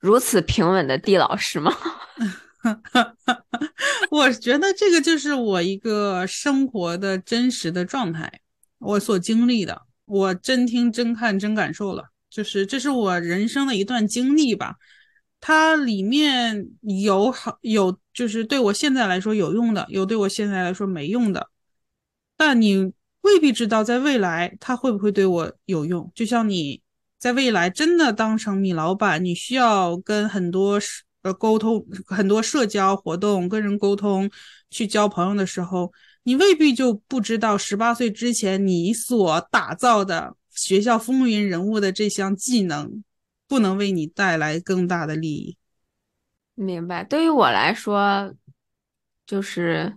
[0.00, 1.72] 如此平稳的地老师吗？
[4.10, 8.40] 我觉得这个就是我一个生活的真实的状态，
[8.78, 14.76] 我所经历的，我真听真看真感受了，就是这是我人生的一段经历吧。
[15.40, 21.48] 它里面有好有，就是对我现在来说有用的，有对我现在来说没用的。
[22.36, 26.12] 但你未必知道在未来它会不会对我有用。
[26.14, 26.80] 就像你
[27.18, 30.78] 在未来真的当成米老板，你需要跟很多。
[31.22, 34.28] 呃，沟通很多社交活动，跟人沟通，
[34.70, 35.92] 去交朋友的时候，
[36.24, 43.04] 你未必就不知道十八岁之前你所打造的学校风云人物的这项技能，
[43.46, 45.56] 不能为你带来更大的利益。
[46.56, 47.04] 明白。
[47.04, 48.34] 对于我来说，
[49.24, 49.96] 就是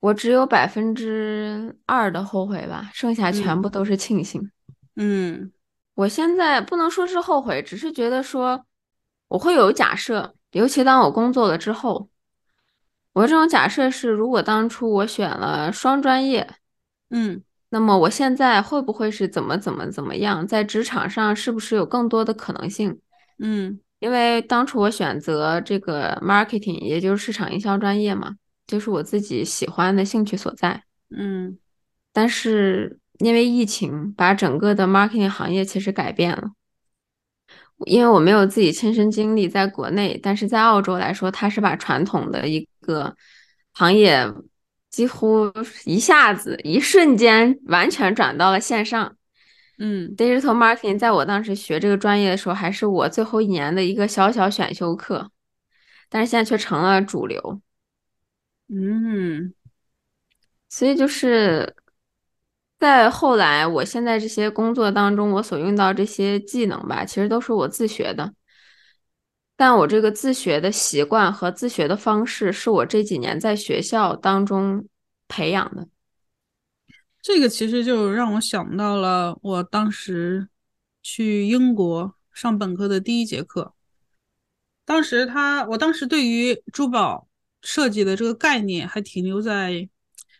[0.00, 4.50] 我只有百分之二的后悔吧，剩下全部都是庆幸。
[4.96, 5.52] 嗯，
[5.94, 8.64] 我现在不能说是后悔，只是觉得说。
[9.28, 12.08] 我会有假设，尤其当我工作了之后，
[13.12, 16.48] 我这种假设是：如果当初我选了双专业，
[17.10, 20.46] 嗯，那么我现在会不会是怎么怎么怎么样？
[20.46, 22.98] 在职场上是不是有更多的可能性？
[23.38, 28.36] 嗯，因为当初我选择这个 marketing，也就是市场营销专业嘛，
[28.66, 30.82] 就是我自己喜欢的兴趣所在。
[31.10, 31.58] 嗯
[32.12, 36.50] 但是因为疫情，把整个的 marketing 行业其实改变了。
[37.86, 43.16] 因为我没有自己亲身经历在国内，但是在澳洲来说，它是把传统的一个
[43.72, 44.26] 行业
[44.90, 45.52] 几乎
[45.84, 49.16] 一下子、一瞬间完全转到了线上。
[49.78, 55.30] 嗯 Digital marketing 在我当时学这个专业的时候，还是我最后一年的一个小小选修课，
[56.08, 57.60] 但是现在却成了主流。
[58.68, 59.54] 嗯
[60.68, 61.74] 所以就是
[62.78, 68.32] 在后来，我现在这些工作当中，我所用到这些技能吧，其实都是我自学的。
[69.56, 74.86] 但我这个自学的习惯和自学的方式，是我这几年在学校当中
[75.26, 75.88] 培养的。
[77.20, 80.48] 这个其实就让我想到了我当时
[81.02, 83.74] 去英国上本科的第一节课。
[84.84, 87.26] 当时他，我当时对于珠宝
[87.60, 89.88] 设计的这个概念还停留在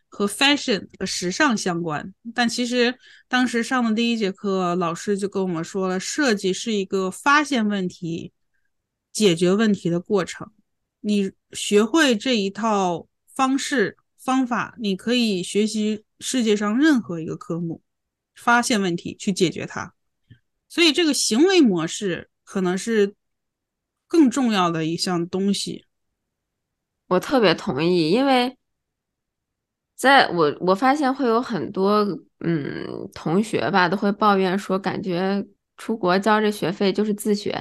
[0.08, 8.32] 和 fashion 和时尚相关，但其实当时上的第一节课，老师就跟我们说了，设计是一个发现问题、
[9.12, 10.50] 解决问题的过程。
[11.00, 17.82] 你学会这一套方式方法，你可以学习世界上任何一个科目，
[18.34, 19.94] 发现问题去解决它。
[20.68, 23.14] 所以这个行为模式可能是
[24.06, 25.84] 更重要的一项东西。
[27.06, 28.57] 我特别同意，因为
[29.98, 32.06] 在我我发现会有很多
[32.38, 35.44] 嗯同学吧都会抱怨说，感觉
[35.76, 37.52] 出国交这学费就是自学，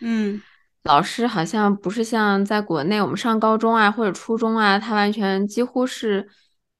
[0.00, 0.40] 嗯
[0.84, 6.28] 老师好像不是像在国内我们上高中啊或者初中啊，他完全几乎是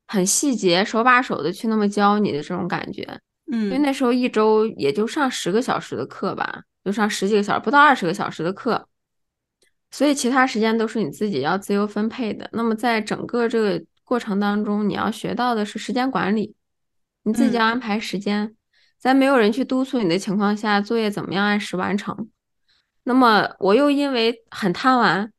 [0.07, 3.03] 很细节手把手的去那么教你的这种感觉。
[3.51, 8.87] 嗯因为嗯那时候一周也就上十个小时的课吧，就上十几个小时，不到二十个小时的课，
[9.91, 12.49] 所以其他时间都是你自己要自由分配的。
[12.53, 16.55] 那么在整个这个过程当中，你要学到的是时间管理，
[17.23, 18.55] 你自己要嗯安排时间，
[18.99, 22.29] 在没有人去督促你的情况下，作业怎么样按时完成。
[23.05, 25.33] 那么我又因为很贪玩，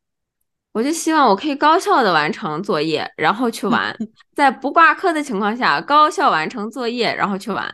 [0.72, 3.96] 我就希望我可以高效的完成作业，然后去玩，
[4.34, 7.72] 在不挂科的情况下，高效完成作业，然后去玩。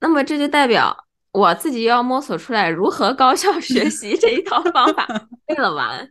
[0.00, 0.96] 那么这就代表
[1.32, 5.06] 我自己要摸索出来如何高效 学习这一套方法，
[5.48, 6.08] 为了玩。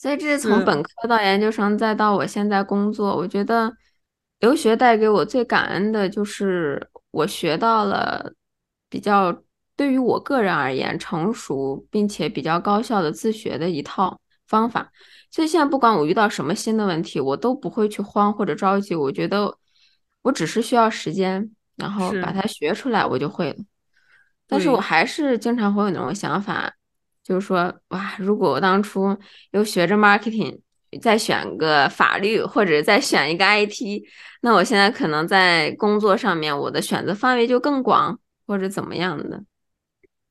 [0.00, 3.70] 所以这是从本科到研究生，再到我现在工作，我觉得
[4.38, 8.32] 留学带给我最感恩的就是我学到了
[8.88, 9.42] 比较
[9.76, 14.90] 对于我个人而言成熟并且比较高效的自学的一套方法。
[15.30, 19.54] 所以现在不管我遇到什么新的问题，我都不会去慌或者着急，我觉得
[20.22, 21.50] 我只是需要时间。
[21.76, 23.56] 然后把它学出来，我就会了。
[24.46, 26.70] 但是我还是经常会有那种想法，
[27.30, 29.16] 就是说，哇，如果我当初
[29.52, 30.58] 又学着 marketing，
[31.00, 34.02] 再选个法律或者再选一个 IT，
[34.42, 39.44] 那我现在可能在工作上面我的选择范围就更广，或者怎么样的。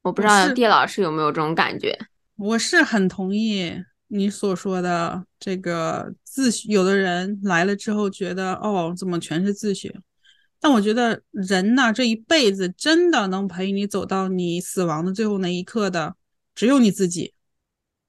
[0.02, 1.98] 我不知道地老师有没有这种感觉？
[2.36, 3.74] 我是很同意
[4.10, 9.96] 你所说的这个自学，有的人来了之后觉得哦，怎么全是自学？
[10.60, 16.16] 但我觉得人呐，这一辈子真的能陪你走到你死亡的最后那一刻的，
[16.56, 17.34] 只有你自己。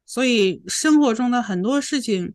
[0.07, 2.35] 所以生活中的很多事情，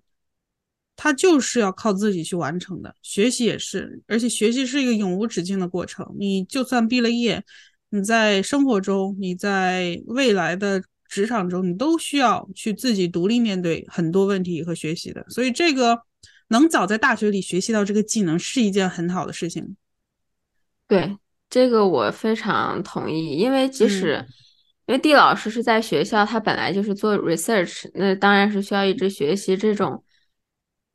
[0.96, 2.96] 它就是要靠自己去完成的。
[3.02, 6.16] 学习也是，而且学习是一个永无止境的过程。
[6.18, 7.44] 你就算毕了业，
[7.90, 15.26] 你在生活中，你在未来的职场中，你都需要去自己独立面对很多问题和学习的。
[15.28, 16.02] 所以这个
[16.48, 19.76] 能早在大学里学习到这个技能，是一件很好的事情。
[20.88, 21.18] 对，
[21.50, 24.28] 这个我非常同意，因为即使、嗯
[24.86, 29.58] 因为地老师是在学校，他本来就是做 research，那当然是需要一直学习。
[29.58, 30.04] 这种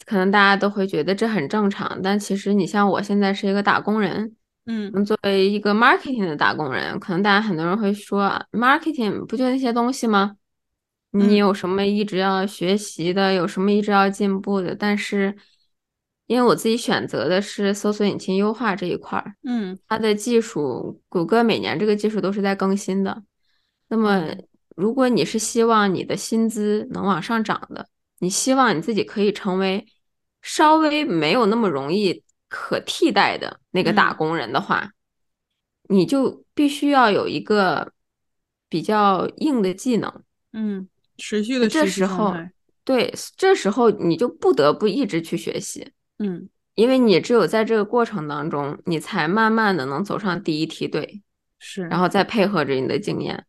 [0.07, 10.37] 可能大家都会觉得这很正常，但其实你像我现在是一个打工人，嗯嗯，作为一个 marketing 的打工人，可能大家很多人会说，marketing 不就那些东西吗？
[11.12, 14.72] 你嗯有什么一直要学习的，有什么一直要进步的？
[14.76, 15.36] 但是
[16.26, 19.34] 因为我自己选择的是搜索引擎优化这一块儿。
[19.43, 23.24] 嗯它的技术，谷歌每年这个技术都是在更新的。
[23.91, 27.86] 那么，嗯如果你是希望你的薪资能往上涨的，
[28.20, 29.86] 你希望你自己可以成为
[30.41, 34.93] 稍微没有那么容易可替代的那个打嗯工人的话，
[35.88, 37.93] 你就必须要有一个
[38.70, 40.22] 比较硬的技能。
[40.55, 40.88] 嗯，
[41.18, 42.34] 持续的这时候。
[42.82, 45.93] 对，这时候你就不得不一直去学习。
[46.18, 51.22] 嗯因为你只有在这个过程当中，你才慢慢的能走上第一梯队，
[51.59, 53.45] 是，然后再配合着你的经验，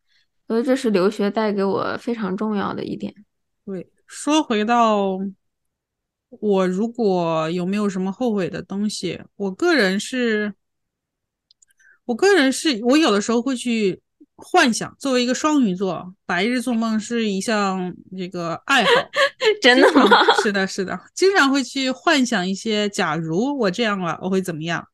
[0.51, 3.15] 所以这是留学带给我非常重要的一点。
[3.65, 5.17] 对，说回到
[6.27, 10.53] 我如果有没有什么后悔的东西，我个人是，
[12.03, 14.01] 我个人是我有的时候会去
[14.35, 18.89] 幻想，作为一个双鱼座，白日做梦是一项这个爱好。
[19.63, 20.09] 真的吗？
[20.43, 24.85] 是的，是的，经常会去幻想一些，假如我这样了，我会怎么样？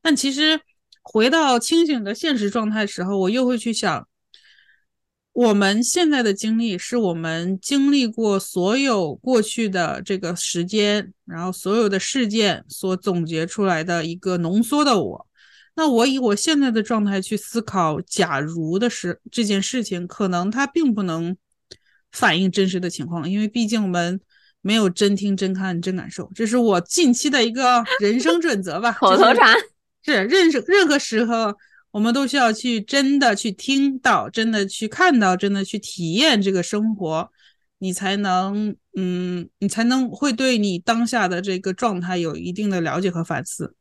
[0.00, 0.60] 但其实
[1.02, 4.06] 回到清醒的现实状态时候，我又会去想。
[5.40, 15.26] 我们现在的经历是我们经历过所有过去的这个时间，然后所有的事件所总结出来的一个浓缩的我。
[15.76, 21.34] 那我以我现在的状态去思考，假如的事这件事情，可能它并不能
[22.12, 24.20] 反映真实的情况，因为毕竟我们
[24.60, 26.30] 没有真听、真看、真感受。
[26.34, 29.56] 这是我近期的一个人生准则吧，口头禅
[30.04, 31.54] 是任任何时候。
[31.92, 37.30] 我们都需要去真的去听到，真的去看到，真的去体验这个生活，
[37.78, 43.74] 你才能，嗯，你才能会对你当下的这个状态有一定的了解和反思。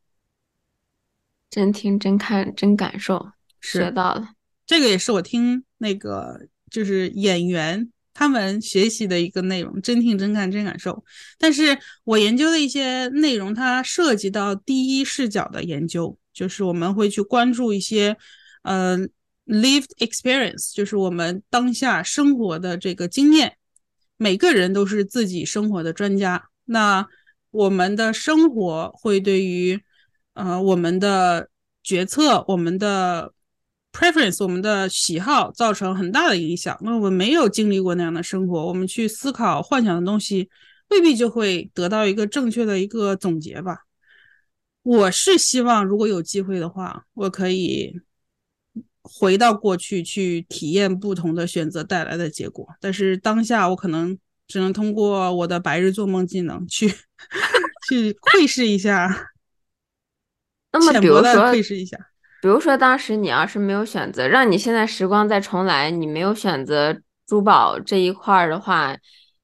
[1.50, 3.32] 真听、真看、真感受，
[3.62, 4.30] 学到了。
[4.66, 11.04] 这个也是我听那个就是演员他们学习的一个内容：真听、真看、真感受。
[11.40, 16.19] 但是我研究的一些内容，它涉及到第一视角的研究。
[16.40, 18.16] 就是我们会去关注一些，
[18.64, 18.98] 呃
[19.46, 23.58] ，lived experience，就是我们当下生活的这个经验。
[24.16, 26.50] 每个人都是自己生活的专家。
[26.64, 27.06] 那
[27.52, 29.82] 我们的生活会对于，
[30.34, 31.50] 呃，我们的
[31.84, 33.34] 决策、我们的
[33.92, 36.78] preference、我们的喜好造成很大的影响。
[36.82, 40.50] 那我们没有经历过那样的生活，我们去思考、幻想的东西，
[40.90, 43.89] 未必就会得到一个正确的一个总结吧。
[44.90, 48.02] 我是希望，如果有机会的话，我可以
[49.04, 52.68] 回到过去去体验不同的选择带来的结果。
[52.82, 54.18] 但是当下，我可能
[54.48, 56.92] 只能通过我的白日做梦技能去
[57.88, 59.30] 去窥视一下。
[60.72, 61.96] 那么，比如说窥视一下，
[62.42, 68.98] 比如说当时你要是没有选择，让你现在时光再重来，你没有选择珠宝这一块的话，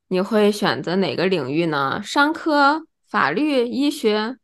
[0.08, 2.02] 你会选择哪个领域呢？
[2.04, 4.38] 商科、法律、医学？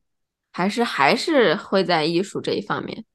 [0.52, 3.06] 还是还是会在艺术这一方面。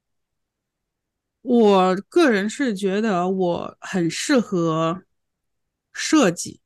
[1.41, 5.03] 我个人是觉得我很适合
[5.93, 6.59] 设计。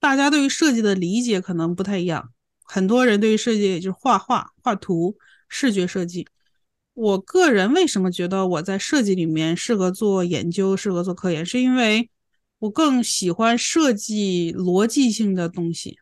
[0.00, 5.16] 大家对于设计的理解可能不太一样，很多人对于设计也就是画画、画图、
[5.48, 6.26] 视觉设计。
[6.94, 12.10] 我个人为什么觉得我在设计里面适合做研究、适合做科研，是因为
[12.58, 15.98] 我更喜欢设计逻辑性的东西。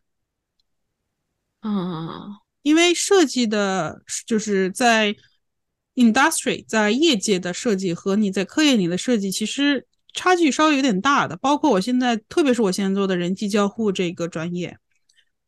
[1.61, 2.42] 啊。
[2.63, 5.15] 因为设计的，就是在
[5.97, 9.85] industry 在业界的设计和你在科研里的设计，其实
[10.15, 11.37] 差距稍微有点大的。
[11.37, 14.79] 包括我现在，特别是我现在做的人机交互这个专业，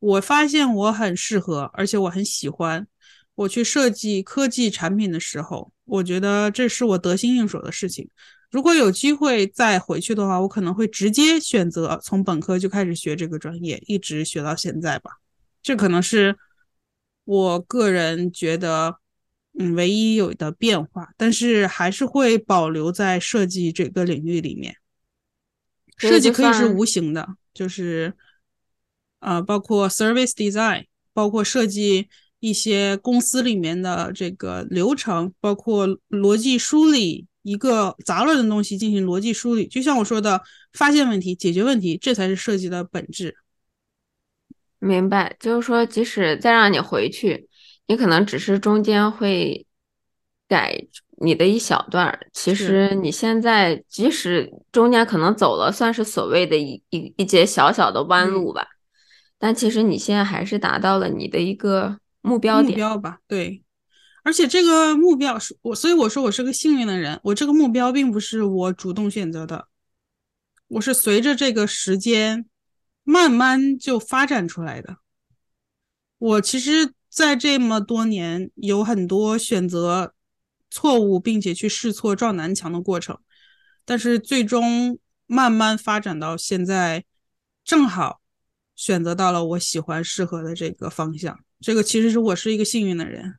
[0.00, 2.86] 我发现我很适合，而且我很喜欢。
[3.36, 8.08] 我去设计科技产品的时候，我觉得这是我得心应手的事情。
[8.50, 15.12] 如果有机会再回去的话，我可能会直接选择从本科就开始学这个专业，一直学到现在吧。
[15.62, 16.36] 这可能是。
[17.24, 18.96] 我个人觉得，
[19.58, 24.76] 嗯，唯一有的变化，但是还是会保留在设计这个领域里面。
[25.96, 28.14] 设计可以是无形的，就是，
[29.20, 32.08] 呃，包括 service design，包括设计
[32.40, 39.68] 一些公司里面的这个流程，包括逻辑梳理一个杂乱的东西进行逻辑梳理。
[39.68, 43.36] 就像我说的，发现问题、解决问题，这才是设计的本质。
[44.84, 47.48] 明白，就是说，即使再让你回去，
[47.86, 49.66] 你可能只是中间会
[50.46, 50.78] 改
[51.22, 52.26] 你的一小段儿。
[52.32, 58.66] 其实你现在即使中间可能走了，算是所谓的一一一节小小的弯路吧，
[59.38, 62.72] 但其实你现在还是达到了你的一个目标点。
[62.72, 63.62] 目标吧，对。
[64.22, 67.18] 而且这个目标是我，所以我说我是个幸运的人。
[67.24, 69.68] 我这个目标并不是我主动选择的，
[70.68, 72.46] 我是随着这个时间。
[73.04, 74.96] 慢慢就发展出来的。
[76.18, 80.14] 我其实，在这么多年，有很多选择
[80.70, 83.18] 错误，并且去试错撞南墙的过程，
[83.84, 87.04] 但是最终慢慢发展到现在，
[87.62, 88.20] 正好
[88.74, 91.38] 选择到了我喜欢、适合的这个方向。
[91.60, 93.36] 这个其实是我是一个幸运的人。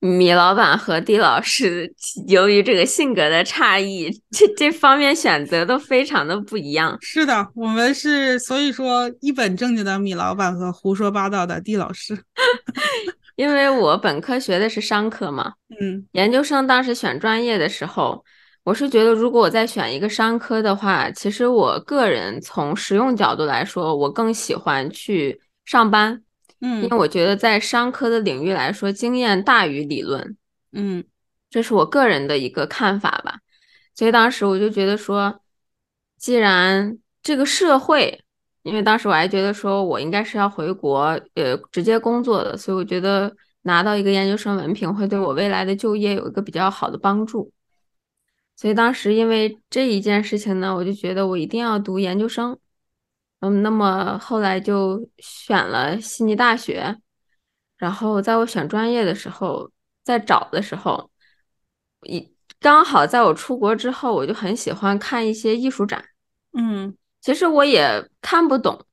[0.00, 1.92] 米老板和地老师
[2.28, 6.96] 由于这个性格的差异，这这方面选择都非常的不一样。
[7.00, 12.16] 是的，我们是所以说一本正经的米老板和胡说八道的地老师。
[13.34, 18.24] 因为我本科学的是商科嘛，嗯，研究生当时选专业的时候，
[18.64, 26.22] 我是觉得如果我再选一个商科的话，其实我个人从实用角度来说，我更喜欢去上班。
[26.60, 30.36] 嗯，因为我觉得在商科的领域来说，经验大于理论。
[30.72, 31.04] 嗯，
[31.48, 33.38] 这是我个人的一个看法吧。
[33.94, 35.40] 所以当时我就觉得说，
[36.16, 38.22] 既然这个社会，
[38.62, 47.52] 因为当时我还觉得说我应该是要回国，呃，直接工作的，所以我觉得拿到一个研究生文凭会对我未来的就业有一个比较好的帮助。
[48.56, 52.58] 所以当时因为这一件事情呢，我就觉得我一定要读研究生。
[53.40, 56.96] 嗯，那么后来就选了悉尼大学。
[57.76, 59.70] 然后在我选专业的时候，
[60.02, 61.08] 在找的时候，
[62.02, 66.04] 一刚好在我出国之后，我就很喜欢看一些艺术展。
[66.54, 68.84] 嗯，其实我也看不懂，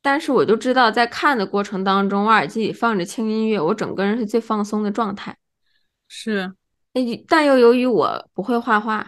[0.00, 5.36] 但是我就知道在看的过程当中，我耳机里放着轻音乐，我整个人是最放松的状态。
[6.06, 6.54] 是。
[7.26, 9.04] 但又由于我不会画画，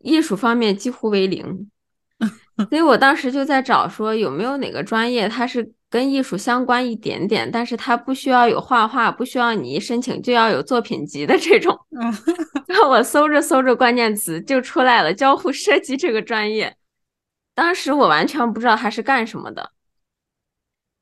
[0.00, 1.70] 艺术方面几乎为零，
[2.70, 11.78] 所以我当时就在找说有没有哪个专业它是跟艺术相关一点点，但是它不需要有画画，不需要你一申请就要有作品集的这种。
[12.66, 16.76] 然后我搜着搜着关键词就出来了交互设计这个专业，
[17.54, 19.72] 当时我完全不知道它是干什么的。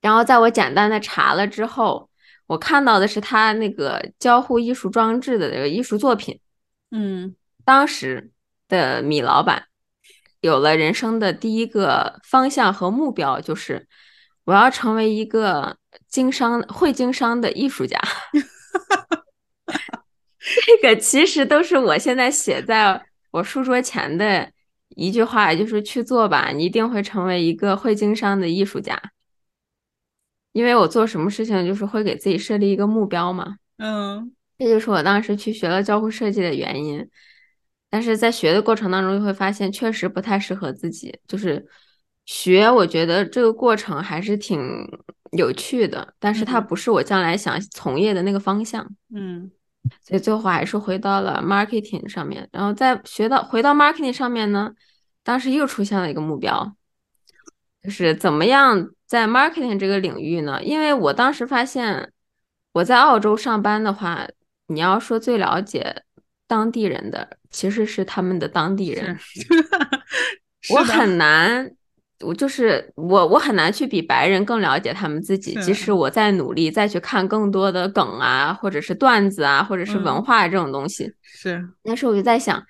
[0.01, 2.09] 然后在我简单的查了之后。
[2.51, 6.41] 我看到的是他那个交互艺术装置的这个艺术作品，
[6.91, 8.33] 嗯，当时
[8.67, 9.67] 的米老板
[10.41, 13.86] 有了人生的第一个方向和目标，就是
[14.45, 15.76] 我要成为一个
[16.09, 18.01] 经商会经商的艺术家。
[20.64, 24.51] 这个其实都是我现在写在我书桌前的
[24.97, 29.01] 一句话，就是去做吧，你一定会成为一个会经商的艺术家。
[30.53, 37.09] 因为我做什么事情就是会给自己设立一个目标嘛，嗯，这就是我当时去学了交互设计的原因。
[37.91, 41.18] 但是在学的过程当中，就会发现确实不太适合自己。
[41.26, 41.66] 就是
[42.24, 44.61] 学，我觉得这个过程还是挺
[45.32, 48.88] 有趣的，但是它不是我将来想从业的那个方向。
[49.14, 49.51] 嗯，
[50.03, 52.49] 所以最后还是回到了 marketing 上面。
[52.53, 54.72] 然后在学到回到 marketing 上面呢，
[55.22, 56.74] 当时又出现了一个目标，
[57.82, 58.91] 就是怎么样。
[59.11, 62.12] 在 marketing 这个领域呢，因为我当时发现
[62.74, 64.24] 我在澳洲上班的话，
[64.68, 66.05] 你要说最了解
[66.51, 69.16] 当地人的其实是他们的当地人，
[70.74, 71.70] 我很难，
[72.24, 75.55] 我就是我我很难去比白人更了解他们自己。
[75.62, 81.68] 即使我在努力再去看更多的梗啊，或者是段子啊，或者是文化这种东西，是。
[81.84, 82.61] 那时候我就在想，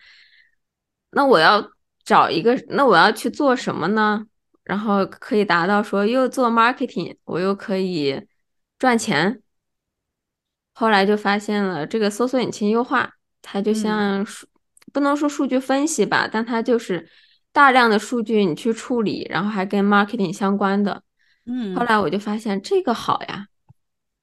[1.13, 1.71] 那我要
[2.05, 4.27] 找一个，那我要去做什么呢？
[4.63, 8.27] 然后可以达到说又做 marketing，我又可以
[8.79, 9.41] 赚钱。
[10.75, 14.47] 后来就发现了这个搜索引擎优化，它就像数，
[14.93, 17.09] 不能说数据分析吧，但它就是
[17.53, 21.03] 大量的数据你去处理，然后还跟 marketing 相关的。
[21.47, 23.47] 嗯，后来我就发现这个好呀，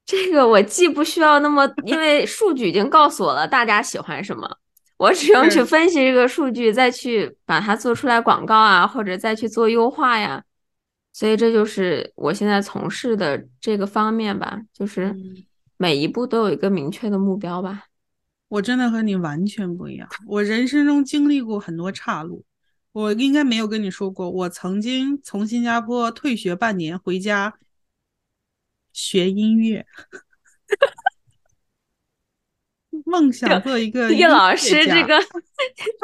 [0.06, 4.58] 这个我既不需要那么，因为数据已经告诉我了大家喜欢什么。
[4.98, 10.44] 我只用去分析这个数据，再去把它做出来广告啊，或者再去做优化呀。
[11.14, 15.16] 所以这就是我现在从事的这个方面吧，就是
[15.78, 17.84] 每一步都有一个明确的目标吧。
[18.50, 22.46] 我真的和你完全不一样，我人生中经历过很多岔路。
[22.94, 27.54] 我应该没有跟你说过，我曾经从新加坡退学半年回家
[28.92, 29.86] 学音乐。
[33.06, 35.20] 梦想做一个 易老师，这个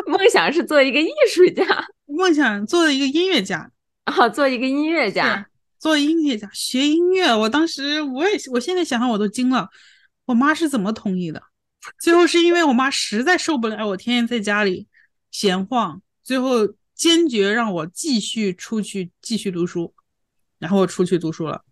[0.06, 1.66] 梦想是做一个艺术家，
[2.06, 3.72] 梦想做一个音乐家
[4.06, 7.36] 啊，做一个音乐家，做音乐家学音乐。
[7.36, 9.68] 我当时我也，我现在想想我都惊了，
[10.26, 11.42] 我妈是怎么同意的？
[12.00, 14.88] 最后是因为我妈实在受不了我天天在家里
[15.32, 19.94] 闲晃，最后坚决让我继续出去继续读书，
[20.60, 21.64] 然后我出去读书了。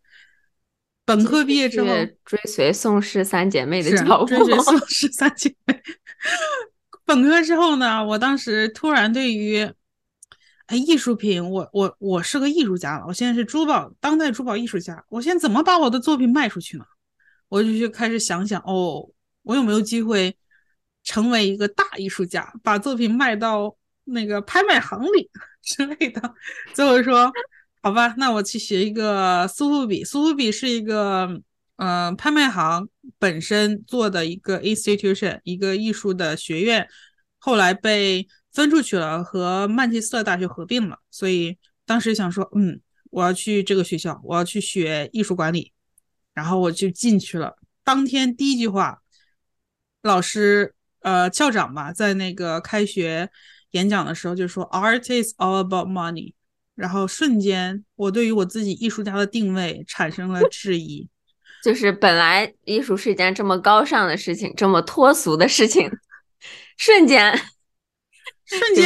[1.05, 1.88] 本科毕业之后，
[2.26, 4.26] 追随宋氏三姐妹的脚步。
[4.26, 5.82] 追随宋氏三姐妹。
[7.05, 9.70] 本科之后呢，我当时突然对于，
[10.68, 16.86] 哎，艺术品，我我我是个艺术家了，我现在是珠宝当代珠宝艺术家，我现在怎么把我的作品卖出去呢？
[17.49, 19.09] 我就去开始想想，哦，
[19.44, 20.36] 我有没有机会
[21.04, 25.30] 成为一个大艺术家，把作品卖到那个拍卖行里
[25.62, 26.34] 之类的？
[26.74, 27.32] 最后说。
[27.84, 30.04] 好吧，那我去学一个苏富比。
[30.04, 31.42] 苏富比是一个，
[31.78, 32.88] 呃，拍卖行
[33.18, 36.88] 本身做的一个 institution，一个艺术的学院，
[37.39, 41.00] 后来被分出去了，和曼彻斯特大学合并了。
[41.10, 42.80] 所以当时想说，嗯，
[43.10, 45.74] 我要去这个学校，我要去学艺术管理，
[46.36, 47.56] 然后我就进去了。
[47.84, 49.01] 当天第一句话，
[50.02, 53.30] 老师，呃，校长吧，在那个开学
[53.72, 56.34] 演讲的时候就说，Art is all about money。
[56.76, 61.08] 然后瞬间，我对于我自己艺术家的定位产生了质疑。
[61.64, 65.91] 就是本来艺术是一件这么高尚的事情，这么脱俗的事情，
[66.78, 67.38] 瞬间
[68.45, 68.86] 瞬间。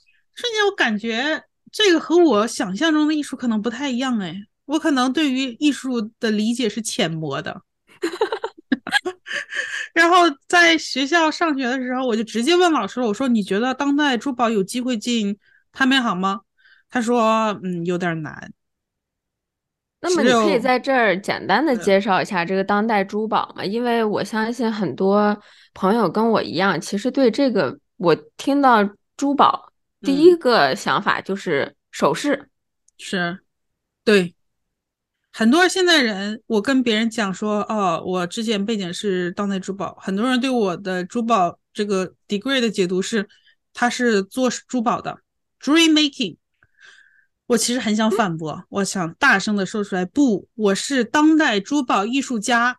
[0.34, 4.34] 瞬间我感觉这个和我想象中的艺术可能不太一样哎，
[4.64, 7.62] 我可能对于艺术的理解是浅薄的。
[9.92, 10.16] 然后
[10.46, 15.36] 在学校上学的时候，我就直接问老师：“我说你觉得当代珠宝有机会进
[15.72, 16.42] 拍卖行吗？”
[16.88, 18.52] 他说：“嗯，有点难。”
[20.00, 23.64] 那么你可以在这儿简单的介绍一下这个当代珠宝吗？
[23.64, 25.36] 因为我相信很多
[25.74, 29.72] 朋友跟我一样，其实对这个我听到珠宝
[30.02, 32.48] 第一个想法就是首饰，
[32.98, 33.40] 是，
[34.04, 34.35] 对。
[35.38, 43.28] 很多现在人，我跟别人讲说，哦，我之前背景是当代珠宝，很多人对我的珠宝这个 degree 的解读是，
[43.74, 45.18] 他是做珠宝的
[45.60, 46.38] ，jewelry making。
[47.48, 52.78] 我其实很想反驳，我想大声的说出来，不，我是当代珠宝艺术家，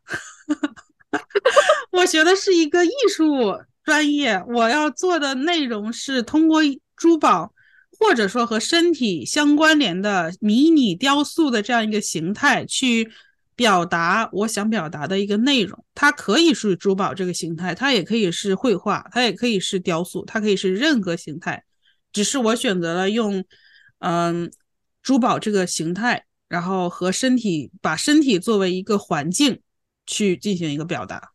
[1.94, 6.62] 我学的是一个艺术专业，我要做的内容是通过
[6.96, 7.54] 珠宝。
[8.00, 13.12] 或者说和身体相关联的迷你雕塑的这样一个形态，去
[13.56, 15.84] 表达我想表达的一个内容。
[15.96, 21.64] 它可以是珠宝这个形态，它也可以是绘画，它也可以是雕塑，它可以是任何形态。
[22.14, 23.44] 只是我选择了用，
[24.00, 24.52] 嗯，
[25.02, 29.60] 珠宝这个形态，然后和身体把身体作为一个环境
[30.06, 31.32] 去进行一个表达。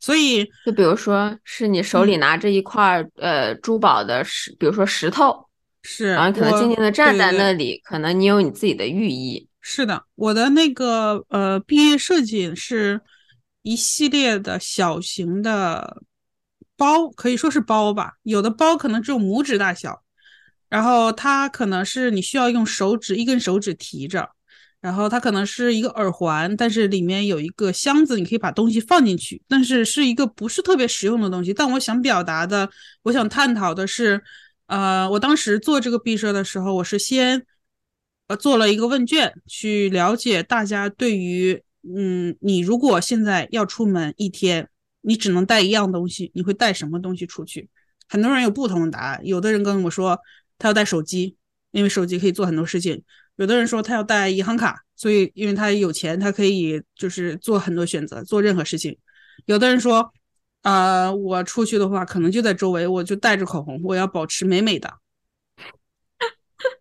[0.00, 5.45] 所以，就比如说是你手里拿着一块呃珠宝的石，比如说石头。
[5.88, 9.48] 是，然后可能静静的站在那里，可能你有你自己的寓意。
[9.60, 13.00] 是的，我的那个呃毕业设计是
[13.62, 16.02] 一系列的小型的
[16.76, 18.14] 包，可以说是包吧。
[18.24, 20.02] 有的包可能只有拇指大小，
[20.68, 24.28] 然后它可能是你需要用手指一根手指提着，
[24.80, 31.54] 然后它可能是一个耳环，但是里面有一个箱子，你可以把东西放进去，但是是一个不是特别实用的东西。
[31.54, 32.68] 但我想表达的，
[33.04, 34.20] 我想探讨的是。
[34.66, 37.46] 呃，我当时做这个毕设的时候，我是先
[38.26, 44.68] 呃做了一个问卷，去了解大家对于嗯，你如果现在要出门一天，
[45.02, 47.68] 你只能带一样东西，你会带什么东西出去？
[48.08, 50.18] 很多人有不同的答案，有的人跟我说
[50.58, 51.36] 他要带手机，
[51.70, 52.98] 因为手机可以做很多事情；
[53.36, 58.92] 有的人说他要带银行卡，所以因为他有钱，他可以就是做很多选择，做任何事情；
[59.44, 60.12] 有的人说。
[60.66, 64.92] 呃，我出去的话，可能就在周围，我就带着口红，我要保持美美的。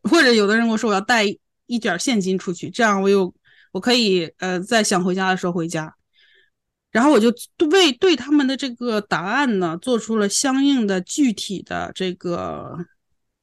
[0.10, 1.24] 或者有的人跟我说，我要带
[1.68, 3.32] 一点现金出去，这样我有
[3.74, 5.94] 我可以呃，在想回家的时候回家。
[6.90, 7.32] 然后我就
[7.70, 12.76] 为对他们的这个答案呢，做出了相应的具体的这个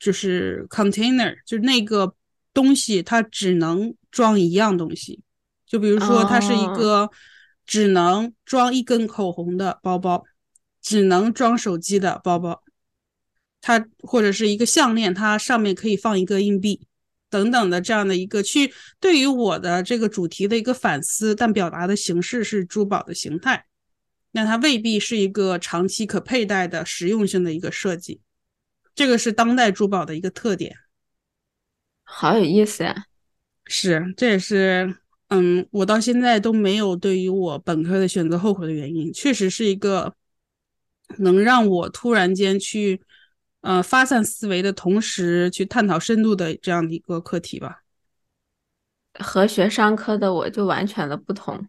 [0.01, 2.16] 就是 container，就是那个
[2.53, 5.22] 东西，它只能装一样东西。
[5.64, 7.09] 就比如说，它是一个
[7.64, 10.24] 只能装一根口红的包包。
[10.83, 12.62] 只能装手机的包包，
[13.61, 16.85] 它或者是一个项链，它上面可以放一个硬币，
[17.30, 23.64] 等等的这样的一个去对于我的这个主题的一个反思，但表达的形式是珠宝的形态，
[24.33, 28.20] 那它未必是一个长期可佩戴的实用性的一个设计，
[28.93, 30.74] 这个是当代珠宝的一个特点，
[32.03, 33.07] 好有意思呀！
[33.66, 34.97] 是，这也是
[35.28, 40.12] 嗯，我到现在都没有对于我本科的选择后悔的原因，确实是一个。
[41.18, 43.00] 能让我突然间去，
[43.60, 47.82] 呃，发散思维的同时去探讨深度的这样的一个课题吧。
[49.18, 51.68] 和学商科的我就完全的不同，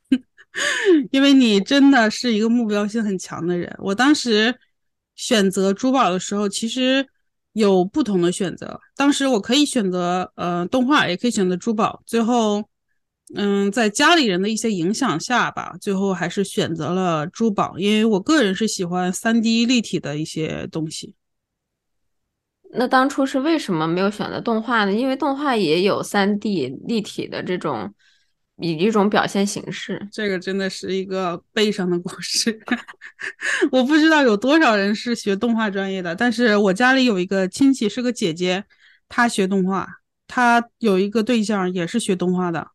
[1.10, 3.74] 因为你真的是一个目标性很强的人。
[3.78, 4.54] 我当时
[5.14, 7.06] 选择珠宝的时候，其实
[7.52, 8.80] 有不同的选择。
[8.94, 12.68] 当时我可以选择呃动画，也可以选择珠宝，最后。
[13.34, 21.14] 嗯，在家里人的一些影响下吧，最后还是选择了珠宝，因为我个人是喜欢三 D 立体的一些东西。
[22.72, 24.92] 那当初是为什么没有选择动画呢？
[24.92, 27.92] 因为动画也有三 D 立体的这种
[28.58, 30.08] 以一种表现形式。
[30.12, 32.60] 这个真的是一个悲伤的故事。
[33.72, 38.64] 我不知道有多少人是学动画专业的，但是我家里有一个亲戚是个姐姐，
[39.08, 39.88] 她学动画，
[40.28, 42.68] 她有一个对象也是学动画的。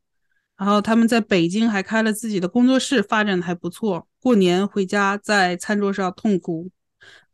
[0.62, 4.08] 然后他们在北京还开了自己的工作室，发展的还不错。
[4.22, 6.70] 过年回家在餐桌上痛哭，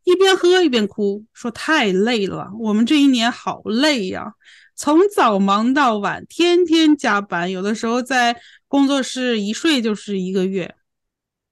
[0.05, 4.31] 一边喝一边哭，说太累了，我们这一年好累呀，
[4.77, 8.33] 从早忙到晚，天天加班，有的时候在
[8.69, 10.75] 工作室一睡就是一个月。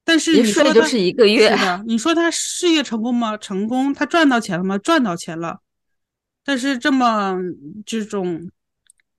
[0.05, 3.35] 但是你说就是一个月，是的，你说他事业成功吗？
[3.35, 4.77] 成功，他赚到钱了吗？
[4.77, 5.59] 赚到钱了。
[6.45, 7.35] 但是这么
[7.85, 8.49] 这种。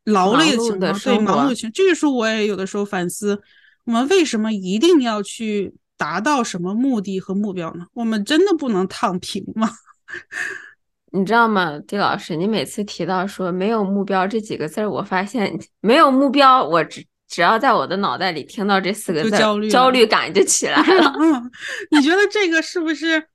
[0.06, 3.40] 劳累的情况，对忙碌情，这个时候我也有的时候反思，
[3.84, 7.86] 我们为什么一定要去达到什么目的和目标呢？
[7.92, 9.70] 我们真的不能躺平吗？
[11.12, 12.36] 你知道吗，丁老师？
[12.36, 21.14] 你每次提到说没有目标这几个字儿，我发现没有目标，我只只要在我的脑袋里听到这四个字，焦虑焦虑感就起来 了。
[21.18, 21.50] 嗯，
[21.90, 23.28] 你觉得这个是不是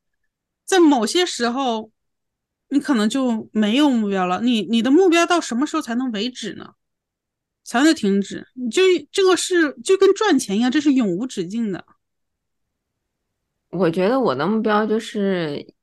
[0.65, 1.89] 在某些时候，
[2.71, 4.41] 你可能就没有目标了？
[4.41, 6.73] 你你的目标到什么时候才能为止呢？
[7.63, 8.47] 才能停止？
[8.55, 11.85] 你就这个是就跟赚钱一样，这是永无止境的。
[13.69, 15.73] 我觉得我的目标就是。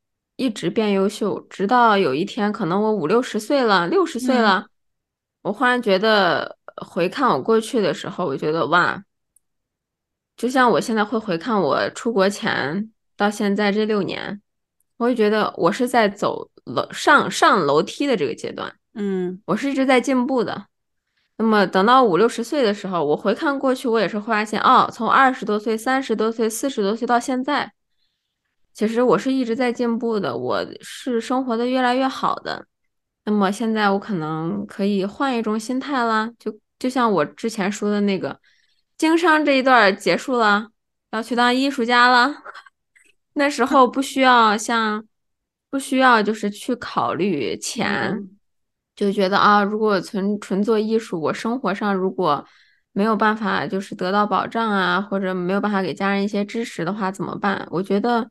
[0.41, 4.69] 一直变优秀，直到有一天，可能我五六十岁了，六十岁了，
[5.43, 9.03] 我忽然觉得回看我过去的时候，我觉得哇，
[10.37, 14.41] 就像我现在会回看我出国前到现在这六年，
[14.99, 20.67] 我会觉得我是在走楼上上楼梯的这个阶段，嗯，我是一直在进步的。
[21.37, 27.73] 那么等到五六十岁的时候，我回看过去，我也是发现哦，从二十多岁、三十多岁、四十多岁到现在。
[28.75, 32.67] 其实我是一直在进步的，我是生活的越来越好的。
[33.25, 38.41] 那么现在我可能可以换一种心态啦，就就像我之前说的那个，
[38.97, 40.69] 经商这一段结束了，
[41.11, 42.35] 要去当艺术家了。
[43.35, 45.05] 那时候不需要像，
[45.71, 48.29] 不需要就是去考虑钱，
[48.97, 52.45] 就觉得啊，如果纯纯做艺术，我生活上如果
[52.93, 57.67] 没有办法就是得到保障啊，或者没有办法给家人一些支持的话，怎么办？
[57.71, 58.31] 我觉得。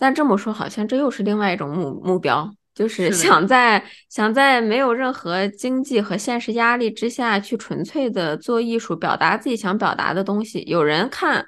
[0.00, 10.62] 但这么说，好像这又是另外一种目目标，就是 想在想在没有任何经济和现实压力之下去纯粹的做艺术，表达自己想表达的东西。
[10.68, 11.44] 有人看，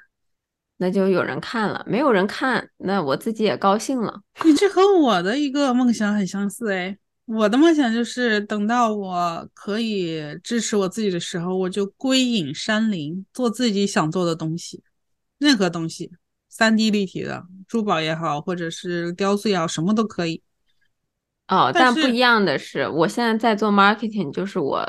[0.81, 4.19] 那就有人看了；没有人看，那我自己也高兴了。
[4.43, 6.97] 你这和我的一个梦想很相似哎！
[7.25, 14.81] 我的梦想就是等到我可以支持我自己的时候，我就归隐山林，做自己想做的东西，
[15.37, 16.11] 任何东西。
[16.49, 20.41] 三 D 立体的珠宝也好，或者是雕塑也好，什么都可以。
[21.47, 24.83] 哦，但不一样的是，我现在在做 marketing，就是我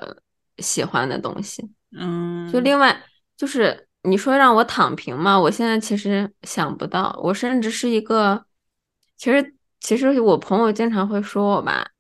[0.56, 1.70] 喜欢的东西。
[1.94, 3.04] 嗯，就另外
[3.36, 7.18] 就是你说让我躺平吗，我现在其实想不到。
[7.22, 8.44] 我甚至是一个，
[9.16, 11.90] 其实其实我朋友经常会说我吧，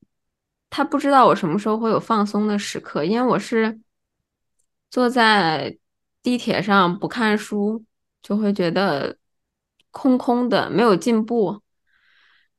[0.70, 3.80] 他不知道我什么时候会有放松的时刻，因为我是
[4.90, 5.76] 坐在
[6.22, 7.84] 地铁上不看书，
[8.22, 9.16] 就会觉得。
[9.94, 11.60] 空空的，没有进步。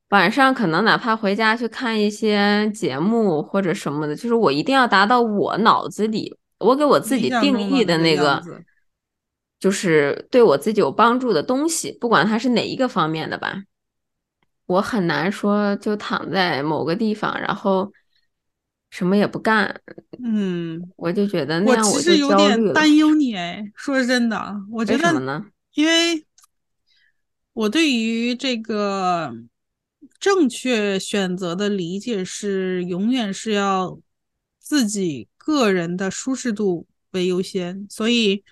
[0.10, 8.40] 晚上可能哪怕回家去看一些节目或者什么的，就是我一定要达到我脑子里我给我自己定义的那个，
[9.64, 13.64] 就是对我自己有帮助的东西，不管它是哪一个方面的吧。
[14.66, 17.94] 我很难说就躺在某个地方，然后
[18.90, 19.82] 什么也不干。
[20.22, 24.38] 嗯，我就觉得那样我就有点担忧你哎，说真的，
[24.70, 25.46] 我觉得为什么呢？
[25.76, 26.26] 因为。
[27.56, 29.32] 我对于这个
[30.20, 34.00] 正确选择的理解是，永远是要
[34.60, 38.44] 自己个人的舒适度为优先，所以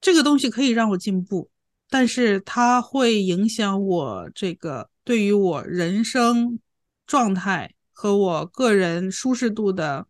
[0.00, 1.50] 这个东西可以让我进步，
[1.90, 6.58] 但是它会影响我这个对于我人生
[7.06, 10.06] 状态和我个人舒适度的，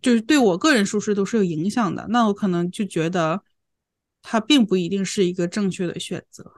[0.00, 2.06] 就是对我个人舒适度是有影响的。
[2.10, 3.42] 那我可能就觉得。
[4.24, 6.48] 它并不一定是一个正确的选择，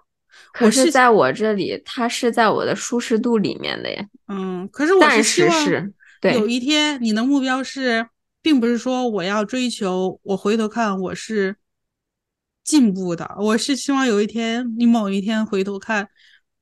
[0.52, 4.06] 可是在我这里，它是在我的舒适度里面的呀。
[4.28, 5.90] 嗯，可是我是希望
[6.34, 8.06] 有一天你的目标是，
[8.42, 11.56] 并不是说我要追求，我回头看我是
[12.64, 16.08] 进步的，我是希望有一天你某一天回头看，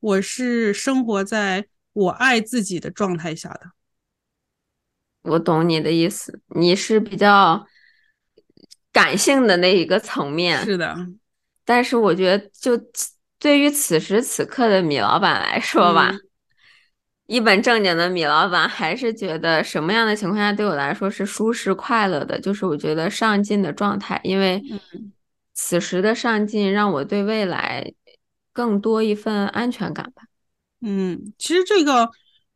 [0.00, 3.70] 我是生活在我爱自己的状态下的。
[5.22, 7.66] 我懂你的意思，你是比较。
[8.94, 10.94] 感性的那一个层面是的，
[11.64, 12.78] 但是我觉得，就
[13.38, 16.12] 对于此时此刻的米老板来说吧，
[17.26, 24.62] 一本正经的米老板还是觉得什么样的情况下对我来说是舒适快乐的，就是我觉得上进的状态，因为
[25.64, 27.92] 此时的上进让我对未来
[28.52, 30.24] 更多一份安全感吧。
[30.80, 32.10] 嗯，其实这个。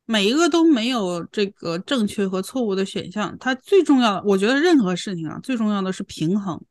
[0.09, 6.63] 每一个都没有这个正确和错误的选项，它最重要的，我觉得任何事情啊，最重要的是平衡。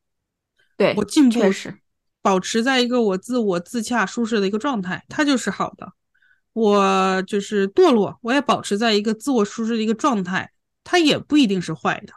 [0.78, 1.78] 对我进步，是
[2.22, 5.92] 保持在一个我自我自洽、舒适的一个状态，它就是好的。
[6.54, 10.50] 我就是堕落，我也保持在一个自我舒适的一个状态，
[10.86, 12.14] 它也不一定是坏的。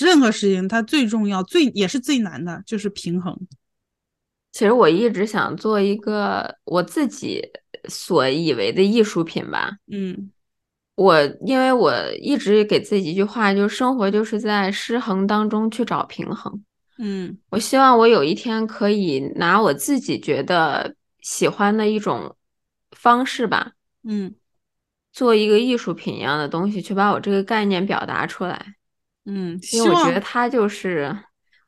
[0.00, 3.38] 任何事情，它最重要、最也是最难的，就是平衡。
[4.52, 7.42] 其实我一直想做一个我自己。
[7.86, 10.30] 所以为的艺术品吧，嗯，
[10.94, 16.64] 我因为我一直给自己一句话，就是生活就是在失衡当中去找平衡。
[16.96, 22.34] 嗯我希望我有一天可以拿我自己觉得喜欢的一种
[22.92, 23.72] 方式吧，
[24.02, 24.34] 嗯
[25.12, 28.76] 做一个艺术品一样的东西，去把我这个概念表达出来。
[29.24, 31.16] 嗯，因为我觉得望它就是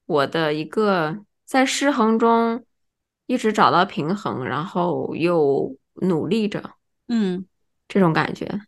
[0.07, 2.65] 我的一个在失衡中
[3.27, 6.73] 一直找到平衡，然后又努力着
[7.09, 7.47] 嗯，
[7.89, 8.61] 这种感觉。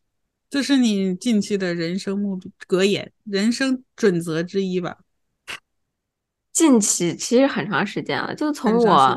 [0.50, 4.98] 这是你近期的人生目格言、人生准则之一吧？
[6.52, 9.16] 近期其实很长时间了，就从我。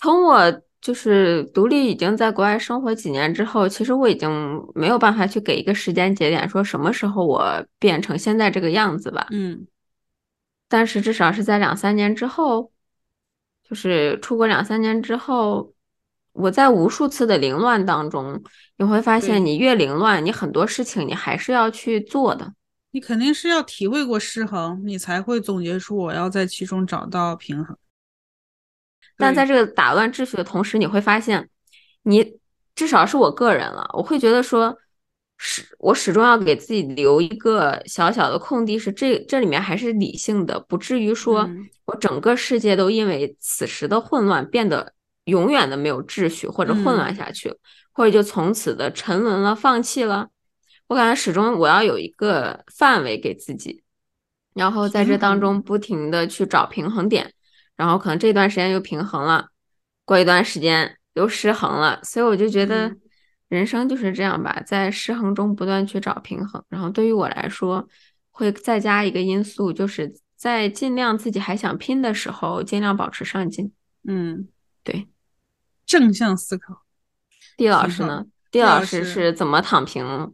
[0.00, 4.30] 从我就是独立已经在国外生活几年之后，其实我已经
[4.74, 9.26] 没有办法去给一个时间节点，说什么时候我变成现在这个样子吧。
[9.30, 9.66] 嗯
[10.66, 12.72] 但是至少是在两三年之后，
[13.68, 15.74] 就是出国两三年之后，
[16.32, 18.42] 我在无数次的凌乱当中，
[18.78, 22.54] 你会发现，你越凌乱，你很多事情你还是要去做的。
[22.92, 27.76] 你肯定是要体会过失衡，你才会总结出我要在其中找到平衡。
[29.18, 31.50] 对但在这个打乱秩序的同时，你会发现，
[32.04, 32.38] 你
[32.74, 34.78] 至少是我个人了，我会觉得说，
[35.36, 44.92] 始我始终要给自己留一个小小的空地，是这这里面还是理性的，不至于说嗯我整个世界都因为此时的混乱变得
[45.24, 47.52] 永远的没有秩序，或者混乱嗯下去，
[47.92, 50.28] 或者就从此的沉沦了、放弃了。
[50.86, 53.82] 我感觉始终我要有一个范围给自己，
[54.54, 57.34] 然后在这当中不停的去找平衡点。
[57.78, 59.48] 然后可能这段时间又平衡了，
[60.04, 63.00] 过一段时间又失衡了，所以我就觉得嗯
[63.48, 66.62] 人生就是这样吧，在失衡中不断去找平衡。
[66.68, 67.88] 然后对于我来说，
[68.30, 73.72] 会再加一个因素，就是在尽量自己还想拼的时候，尽量保持上进。
[74.06, 74.48] 嗯，
[74.82, 75.08] 对，
[75.86, 76.82] 正向思考。
[77.56, 78.26] 地老师呢？
[78.50, 80.32] 地地老师是怎么躺平，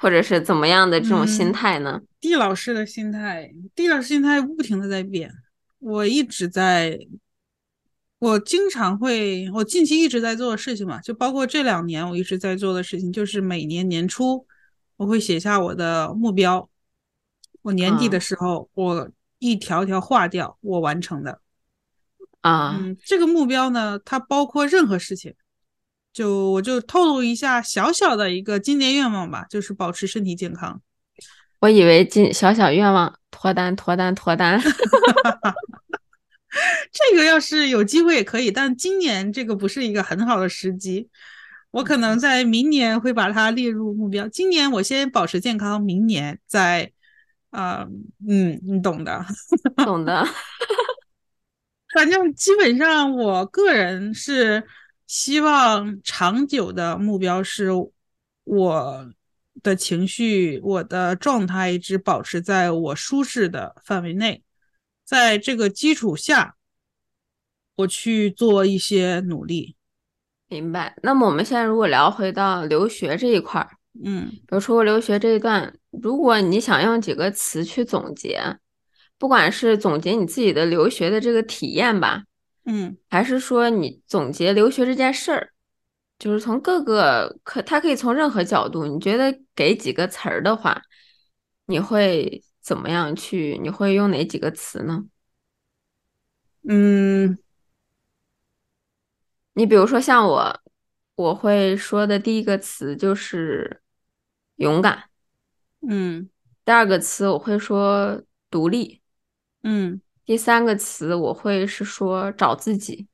[0.00, 2.00] 或者是怎么样的这种心嗯态呢？
[2.20, 5.32] 地老师的心态，地老师心态不停的在变。
[5.78, 6.98] 我一直在，
[8.18, 14.46] 我经常会，我近期一直在做的事情嘛，就包括这两年我一直在做的事情，就是每年年初
[14.96, 16.68] 我会写下我的目标，
[17.62, 21.40] 我年底的嗯时候我一条条划掉我完成的。
[22.40, 25.34] 啊，嗯，这个目标呢，它包括任何事情，
[26.12, 30.80] 就我就透露一下小小的一个今年愿望吧，就是保持身体健康。
[31.60, 34.60] 我以为今小小愿望脱单脱单脱单。
[36.90, 41.08] 这个要是有机会也可以，但今年这个不是一个很好的时机。
[41.70, 44.26] 我可能在明年会把它列入目标。
[44.28, 46.90] 今年我先保持健康，明年再，
[47.50, 47.86] 啊、
[48.26, 49.24] 嗯，你懂的。
[49.84, 50.26] 懂的。
[51.94, 54.66] 反正基本上，我个人是
[55.06, 57.70] 希望长久的目标是
[58.44, 59.10] 我
[59.62, 64.42] 的情绪、我的状态一直保持在我舒适的范围内，
[65.04, 66.56] 在这个基础下，
[67.76, 69.76] 我去做一些努力。
[70.48, 70.96] 明白。
[71.02, 73.70] 那么我们现在如果聊回到留学这一块儿，
[74.04, 78.58] 嗯比如出国留学这一段，如果你想用几个词去总结，
[79.18, 82.24] 不管是总结你自己的留学的这个体验吧，
[82.64, 85.52] 嗯还是说你总结留学这件事儿，
[86.18, 90.82] 就是从各个可，它可以从任何角度，你觉得给几个词儿的话，
[91.66, 93.58] 你会怎么样去？
[93.62, 95.04] 你会用哪几个词呢？
[96.68, 97.38] 嗯
[99.54, 100.60] 你比如说像我，
[101.14, 103.80] 我会说的第一个词就是
[104.56, 105.08] 勇敢，
[105.88, 106.28] 嗯
[106.64, 109.00] 第二个词我会说独立，
[109.62, 113.08] 嗯第三个词我会是说找自己，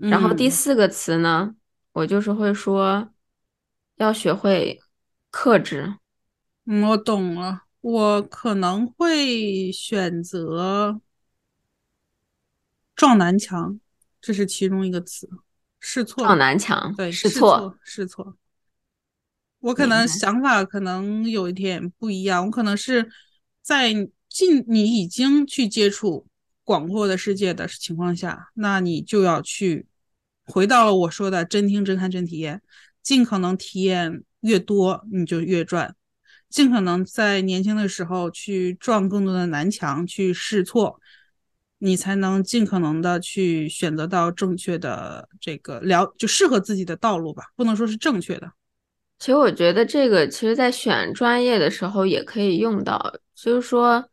[0.00, 1.54] 然后第嗯四个词呢，
[1.92, 3.12] 我就是会说
[3.96, 4.80] 要学会
[5.30, 5.96] 克制。
[6.64, 7.64] 嗯，我懂了。
[7.80, 11.00] 我可能会选择
[12.94, 13.80] 撞南墙，
[14.20, 15.28] 这是其中一个词。
[15.78, 18.36] 试错撞南墙，对，试错，试错，试错。
[19.60, 23.10] 我可能想法可能有一点不一样，我可能是
[23.62, 23.92] 在
[24.28, 26.26] 进你已经去接触
[26.64, 29.86] 广阔的世界的情况下，那你就要去
[30.50, 32.60] 回到了我说的真听、真看、真体验，
[33.02, 35.94] 尽可能体验越多，你就越赚。
[36.48, 41.00] 尽可能在年轻的时候去撞更多的南墙，去试错，
[41.78, 48.50] 你才能尽可能的去选择到正确的这个了，就适合自己的道路吧，不能说是正确的。
[49.20, 54.08] 其实我觉得这个，其实在选专业的时候也可以用到，就是说，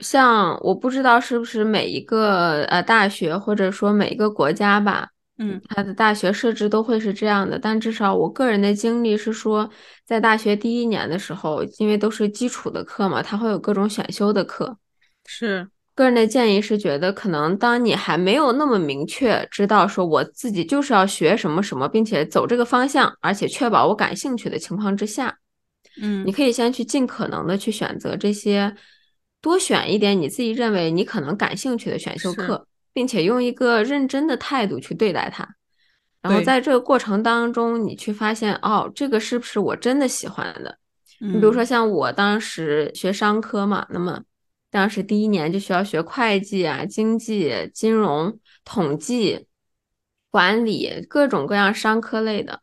[0.00, 7.58] 像我不知道是不是每一个呃大学或者说每一个国家吧，嗯，它的大学设置都会是这样的。
[7.58, 9.68] 但至少我个人的经历是说，
[10.04, 14.78] 在大学第一年的时候，因为都是基础的课嘛，它会有各种选修的课。
[15.26, 25.38] 是，个人的建议是觉得，可能当你还没有那么明确知道说我自己就是要学什么什么，并且走这个方向，而且确保我感兴趣的情况之下，
[26.00, 28.76] 嗯，你可以先去尽可能的去选择这些。
[29.40, 35.48] 多选一点你自己认为你可能感兴趣的选修课，并且用一个认真的态度去对待它。
[36.20, 40.78] 然后在这个过程当中，你去发现哦，这个是不是我真的喜欢的？
[41.20, 44.22] 你比如说像我当时学商科嘛，那么
[44.70, 49.46] 当时第一年就需要学会计啊、经济、金融、统计、
[50.30, 52.60] 管理各种各样商科类的，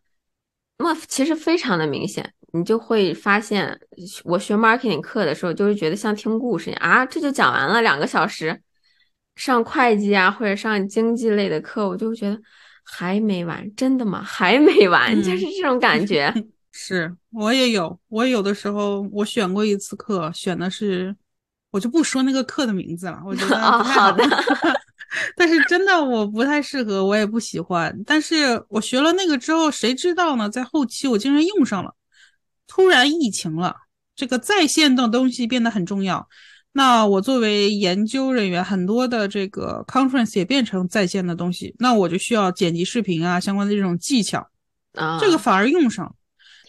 [0.78, 2.34] 那么其实非常的明显。
[2.56, 3.78] 你就会发现，
[4.24, 8.62] 我学 marketing 课的时候，就是觉得像听故事一样啊，这就讲完了两个小时。
[9.36, 12.40] 上会计啊，或者上经济类的课，我就觉得
[12.86, 14.24] 还没完，真的吗？
[14.24, 16.34] 还没完，就是这种感觉。
[16.72, 21.14] 是我也有，我有的时候我选过一次课，选的是，
[21.72, 24.24] 我就不说那个课的名字了，我觉得不太好的。
[25.36, 27.94] 但是真的我不太适合，我也不喜欢。
[28.06, 30.50] 但是我学了那个之后，谁知道呢？
[30.50, 31.94] 在后期我竟然用上了。
[32.68, 33.76] 突然疫情了，
[34.16, 36.28] 这个在线的东西变得很重要。
[36.74, 44.46] 那我作为研究人员，很多的这个 conference 也变成在线的东西，那我就需要剪辑视频啊，相关的这种技巧
[44.94, 46.14] 啊，这个反而用上。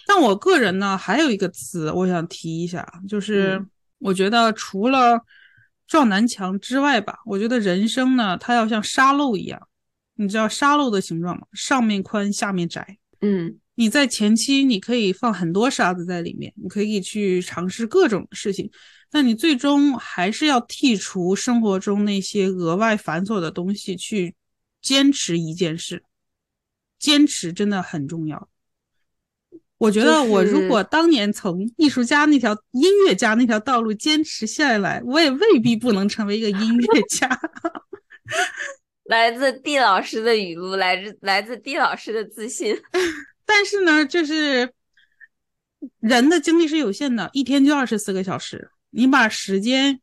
[0.07, 3.61] 但我个人呢，还有一个词我想提一下，就是
[3.99, 5.21] 我觉得除了
[5.89, 9.61] 撞南墙之外吧，我觉得人生呢，它要像沙漏一样，
[10.15, 11.45] 你知道沙漏的形状吗？
[11.53, 12.99] 上面宽，下面窄。
[13.21, 13.59] 嗯。
[13.77, 18.71] 你在前期你可以放很多沙子在里面，你可以去尝试各种事情，
[19.11, 24.35] 但你最终还是要剔除生活中那些额外繁琐的东西，去
[24.83, 26.03] 坚持一件事。
[26.99, 28.49] 坚持真的很重要。
[29.77, 37.29] 我觉得我如果当年从艺术家那条、音乐家那条道路坚持下来，我也未必不能成为一个音乐家。
[39.05, 42.75] 来自蒂老师的语录，来自来自蒂老师的自信。
[43.47, 44.75] 但是呢，就是
[46.01, 48.71] 人的精力是有限的，一天就二十四个小时。
[48.91, 50.01] 你把时间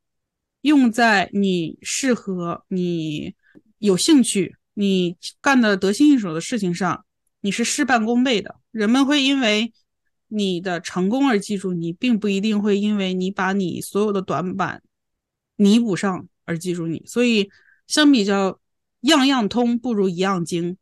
[0.61, 3.35] 用在你适合、你
[3.79, 7.05] 有兴趣、你干的得心应手的事情上，
[7.41, 8.55] 你是事半功倍的。
[8.71, 9.73] 人们会因为
[10.29, 14.81] 你的成功而记住你，并不一定会因为你把你所有的短板
[15.55, 17.03] 弥补上而记住你。
[17.05, 17.49] 所以，
[17.87, 18.59] 相比较
[19.01, 20.77] 样样通，不如一样精。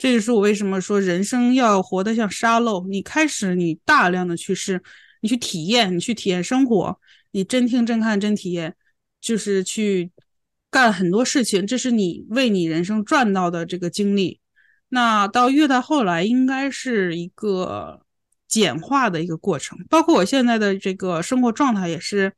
[0.00, 2.86] 这就是我为什么说人生要活得像沙漏。
[2.86, 4.82] 你开始，你大量的去试，
[5.20, 6.98] 你去体验，你去体验生活，
[7.32, 8.74] 你真听真看真体验，
[9.20, 10.10] 就是去
[10.70, 11.66] 干很多事情。
[11.66, 14.40] 这是你为你人生赚到的这个经历。
[14.88, 18.00] 那到越到后来，应该是一个
[18.48, 19.78] 简化的一个过程。
[19.90, 22.32] 包括我现在的这个生活状态，也是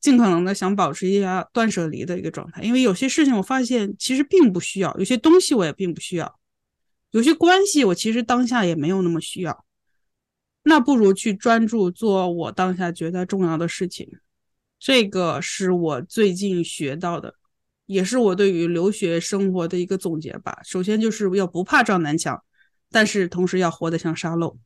[0.00, 2.62] 尽可能的想保持一下断舍离的一个状态。
[2.62, 6.36] 因为有些事情我发现其实并不需要，有些东西我也并不需要。
[7.16, 9.64] 有些关系我其实当下也没有那么需要，
[10.64, 14.06] 那不如去专注做我当下觉得重要的事情。
[14.78, 17.32] 这个是我最近学到的，
[17.86, 20.58] 也是我对于留学生活的一个总结吧。
[20.62, 22.42] 首先就是要不怕撞南墙，
[22.90, 24.58] 但是同时要活得像沙漏。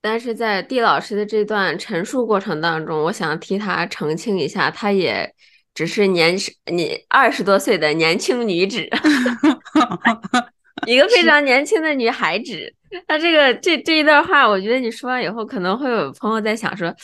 [0.00, 5.32] 但是在蒂老师的这段陈述过程当中，我想替他澄清一下，他也
[5.72, 6.36] 只是年
[6.72, 8.88] 你二十多岁的年轻女子。
[10.86, 12.72] 一个非常年轻的女孩子，
[13.08, 16.94] 那这个这这一段话，我觉得你说完以后，可能会有朋友在想说，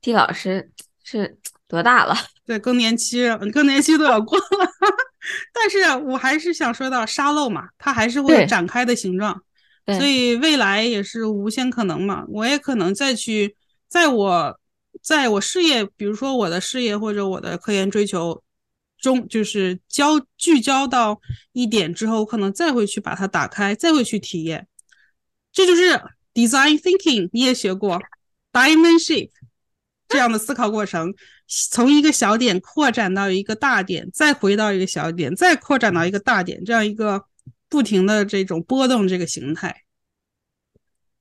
[0.00, 0.70] 蒂老师
[1.04, 1.36] 是
[1.68, 2.14] 多大了？
[2.46, 4.44] 对，更年期，更年期都要过了。
[5.52, 9.42] 但是我还是想说到沙漏嘛，它还是会展开的形状，
[9.98, 12.24] 所以未来也是无限可能嘛。
[12.28, 13.56] 我也可能再去，
[13.88, 14.60] 在我
[15.02, 18.42] 在我事业，比如说我的事业或者我的科研追求。
[18.98, 21.20] 中就是焦聚焦到
[21.52, 24.66] 一点之后，可能再会去把它打开，再会去体验。
[25.52, 26.00] 这就是
[26.34, 28.00] design thinking，你也学过
[28.52, 29.30] diamond shape
[30.08, 31.14] 这样的思考过程，
[31.70, 37.24] 从一个小点扩展到一个大点，再回到一个小点，再扩展到一个大点，这样一个
[37.68, 39.82] 不停的这种波动这个形态。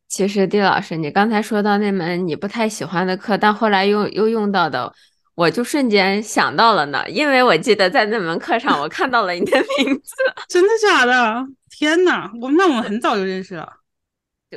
[0.08, 4.94] 其实，丁老师，你刚才说到那门你不太喜欢的课，但后来又又用到的。
[5.36, 10.14] 我就瞬间想到了呢，因为我记得在那门课上我看到了你的名字，
[10.48, 11.46] 真的假的？
[11.70, 13.70] 天呐，我那我们很早就认识了。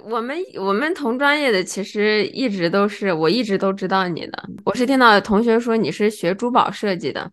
[0.04, 4.48] 我们我们同专业的其实一直都是，我一直都知道你的。
[4.64, 7.28] 我是听到同学说你是学珠宝设计的，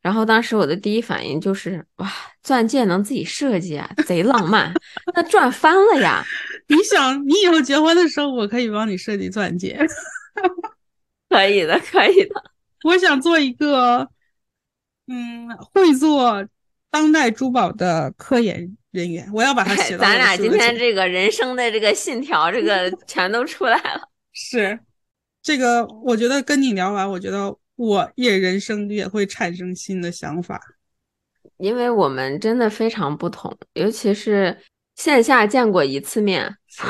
[0.00, 2.08] 然后当时我的第一反应就是，哇，
[2.44, 4.72] 钻戒能自己设计啊，贼浪漫，
[5.12, 6.22] 那赚翻了呀！
[6.68, 9.76] 你想，你以后结婚的时候，我可以帮你设计钻戒。
[11.28, 12.55] 可以的，可以的。
[12.84, 14.08] 我想做一个，
[15.08, 16.46] 嗯，会做
[16.90, 19.28] 当代珠宝的科研人员。
[19.32, 24.08] 我要把它 写到咱俩今天这个人生的这个信条，这个 全都出来了。
[24.32, 24.78] 是
[25.42, 30.60] 这个，我觉得跟你聊完，我觉得我也人生也会产生新的想法。
[31.58, 34.58] 因为我们真的非常不同，尤其是
[34.94, 36.82] 线下见过一次面，是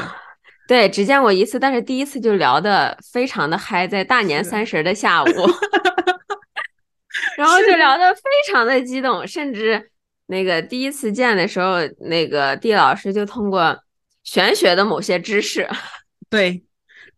[0.67, 5.29] 对，只见过一次，但是第一次就聊的非常的嗨，在大年三十的下午，
[7.39, 9.91] 然后就聊的非常的激动，甚至
[10.27, 13.79] 那个第一次见的时候，那个地老师就通过
[14.25, 15.69] 玄学的某些知识，
[16.29, 16.65] 对，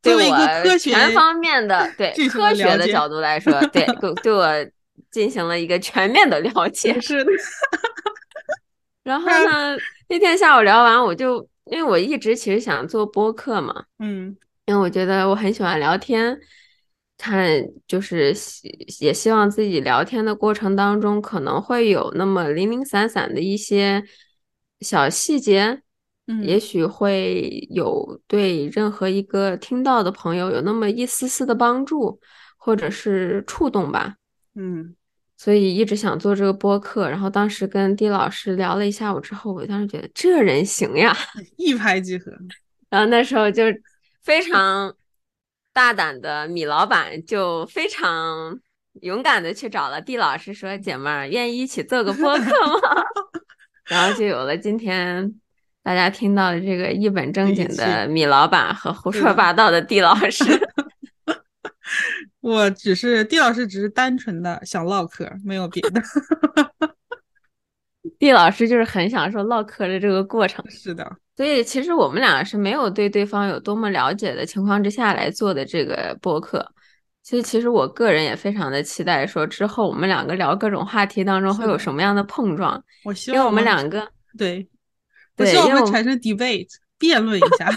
[0.02, 4.46] 对我全方面的对科学的角度来说，对 对对我
[5.10, 7.00] 进行了一个全面的了解。
[7.00, 7.32] 是的，
[9.04, 9.74] 然后呢，
[10.08, 14.36] 那天下午聊完，我就因为我一直其实想做播客嘛，嗯。
[14.66, 16.38] 因为我觉得我很喜欢聊天，
[17.16, 18.68] 看就是希
[19.00, 24.04] 也希望自己聊天的过程当中可能会有那么零零散散的一些
[24.80, 25.80] 小细节，
[26.26, 32.20] 嗯，也许会有对任何一个听到的朋友有那么一丝丝的帮助，
[32.58, 34.16] 或者是触动吧。
[34.54, 34.94] 嗯
[35.40, 41.16] 所以一直想做这个播客，然后当时跟丁老师聊了一下午之后，我当时觉得这人行呀，
[41.56, 42.32] 一拍即合。
[42.90, 43.62] 然后那时候就
[44.22, 44.92] 非常
[45.72, 48.58] 大胆的米老板就非常
[49.02, 52.80] 勇敢的去找了地老师说：“姐妹儿，愿意一起做个播客吗？”
[53.86, 55.32] 然后就有了今天
[55.84, 60.44] 大家听到的这个一本正经的米老板和胡说八道的地老师。
[62.48, 66.02] 我只是地老师，只是单纯的想唠嗑，没有别的。
[68.18, 70.64] 地老师就是很享受唠嗑的这个过程。
[70.70, 76.66] 是的，所以其实我们俩是没有对对方有多么了解的情况之下来做的这个播客。
[77.22, 84.66] 所以其实我个人也非常的期待，说之后我们两个聊各种话题当中会有什么样的碰撞，我希因为我们两个，对，
[85.36, 87.68] 我希望我们产生 debate 辩论一下。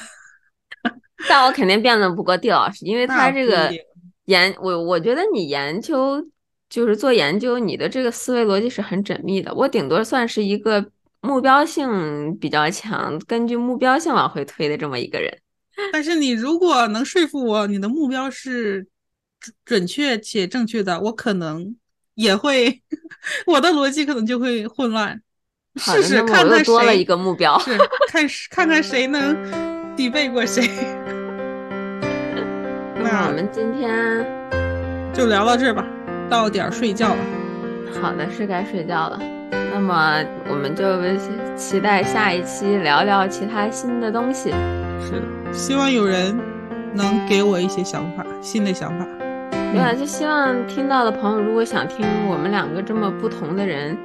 [1.30, 3.70] 但我肯定辩论不过地老师，因为他这个
[4.32, 6.26] 研，我我觉得你研究
[6.70, 10.86] 就是做研究，你的这个思维逻辑是很缜密的，我顶多算是一个
[11.20, 15.38] 目标性比较强，根据目标性往回推的这么一个人。
[15.92, 18.88] 但是你如果能说服我，你的目标是
[19.40, 21.76] 准准确且正确的，我可能
[22.16, 22.82] 也会，
[23.48, 25.22] 我的逻辑可能就会混乱。
[25.76, 27.58] 试试看看谁多了谁一个目标。
[27.60, 27.78] 是
[28.08, 29.36] 看看看谁能
[29.96, 31.21] 抵背过谁。
[33.04, 34.26] 那我们今天
[35.14, 35.86] 就聊到这儿吧，
[36.30, 37.18] 到点儿睡觉了。
[38.02, 39.20] 好的是该睡觉了，
[39.74, 40.86] 那么我们就
[41.56, 44.52] 期待下一期聊聊其他新的东西。
[45.00, 46.40] 是的，希望有人
[46.94, 49.06] 能给我一些想法，新的想法。
[49.74, 53.98] 对啊，就希望听到的朋友，如果想听我们两个这么不同的人，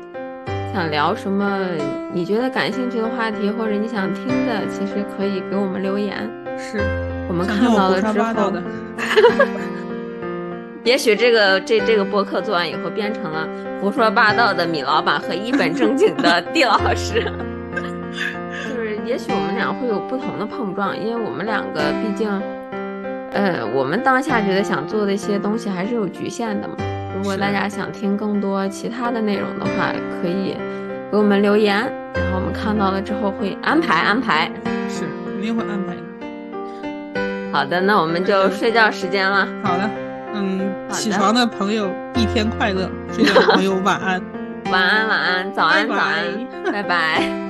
[0.72, 1.60] 想聊什么
[2.12, 6.28] 你觉得感兴趣的话题，或者你想听的，其实可以给我们留言，
[6.58, 6.78] 是，
[7.28, 8.62] 我们看到了之后八道的，，
[10.84, 13.48] 也许这个这这个播客做完以后，变成了
[13.80, 17.24] 胡说八道的米老板和一本正经的 地老师。
[18.68, 22.30] 就是也许我们俩会有不同的碰撞，因为我们两个毕竟，
[23.32, 26.74] 呃，我们当下觉得想做的一些东西还是有局限的嘛。
[27.16, 29.92] 如果大家想听更多其他的内容的话，
[30.22, 30.56] 可以
[31.10, 31.76] 给我们留言，
[32.14, 34.50] 然后我们看到了之后会安排安排。
[34.88, 36.05] 是肯定会安排的。
[37.56, 39.48] 好的，那我们就睡觉时间了。
[39.62, 39.88] 好的，
[40.34, 40.60] 嗯，
[40.90, 44.20] 起床的朋友一天快乐，睡觉的朋友晚安。
[44.70, 47.22] 晚安，晚安，早安，早安，拜拜。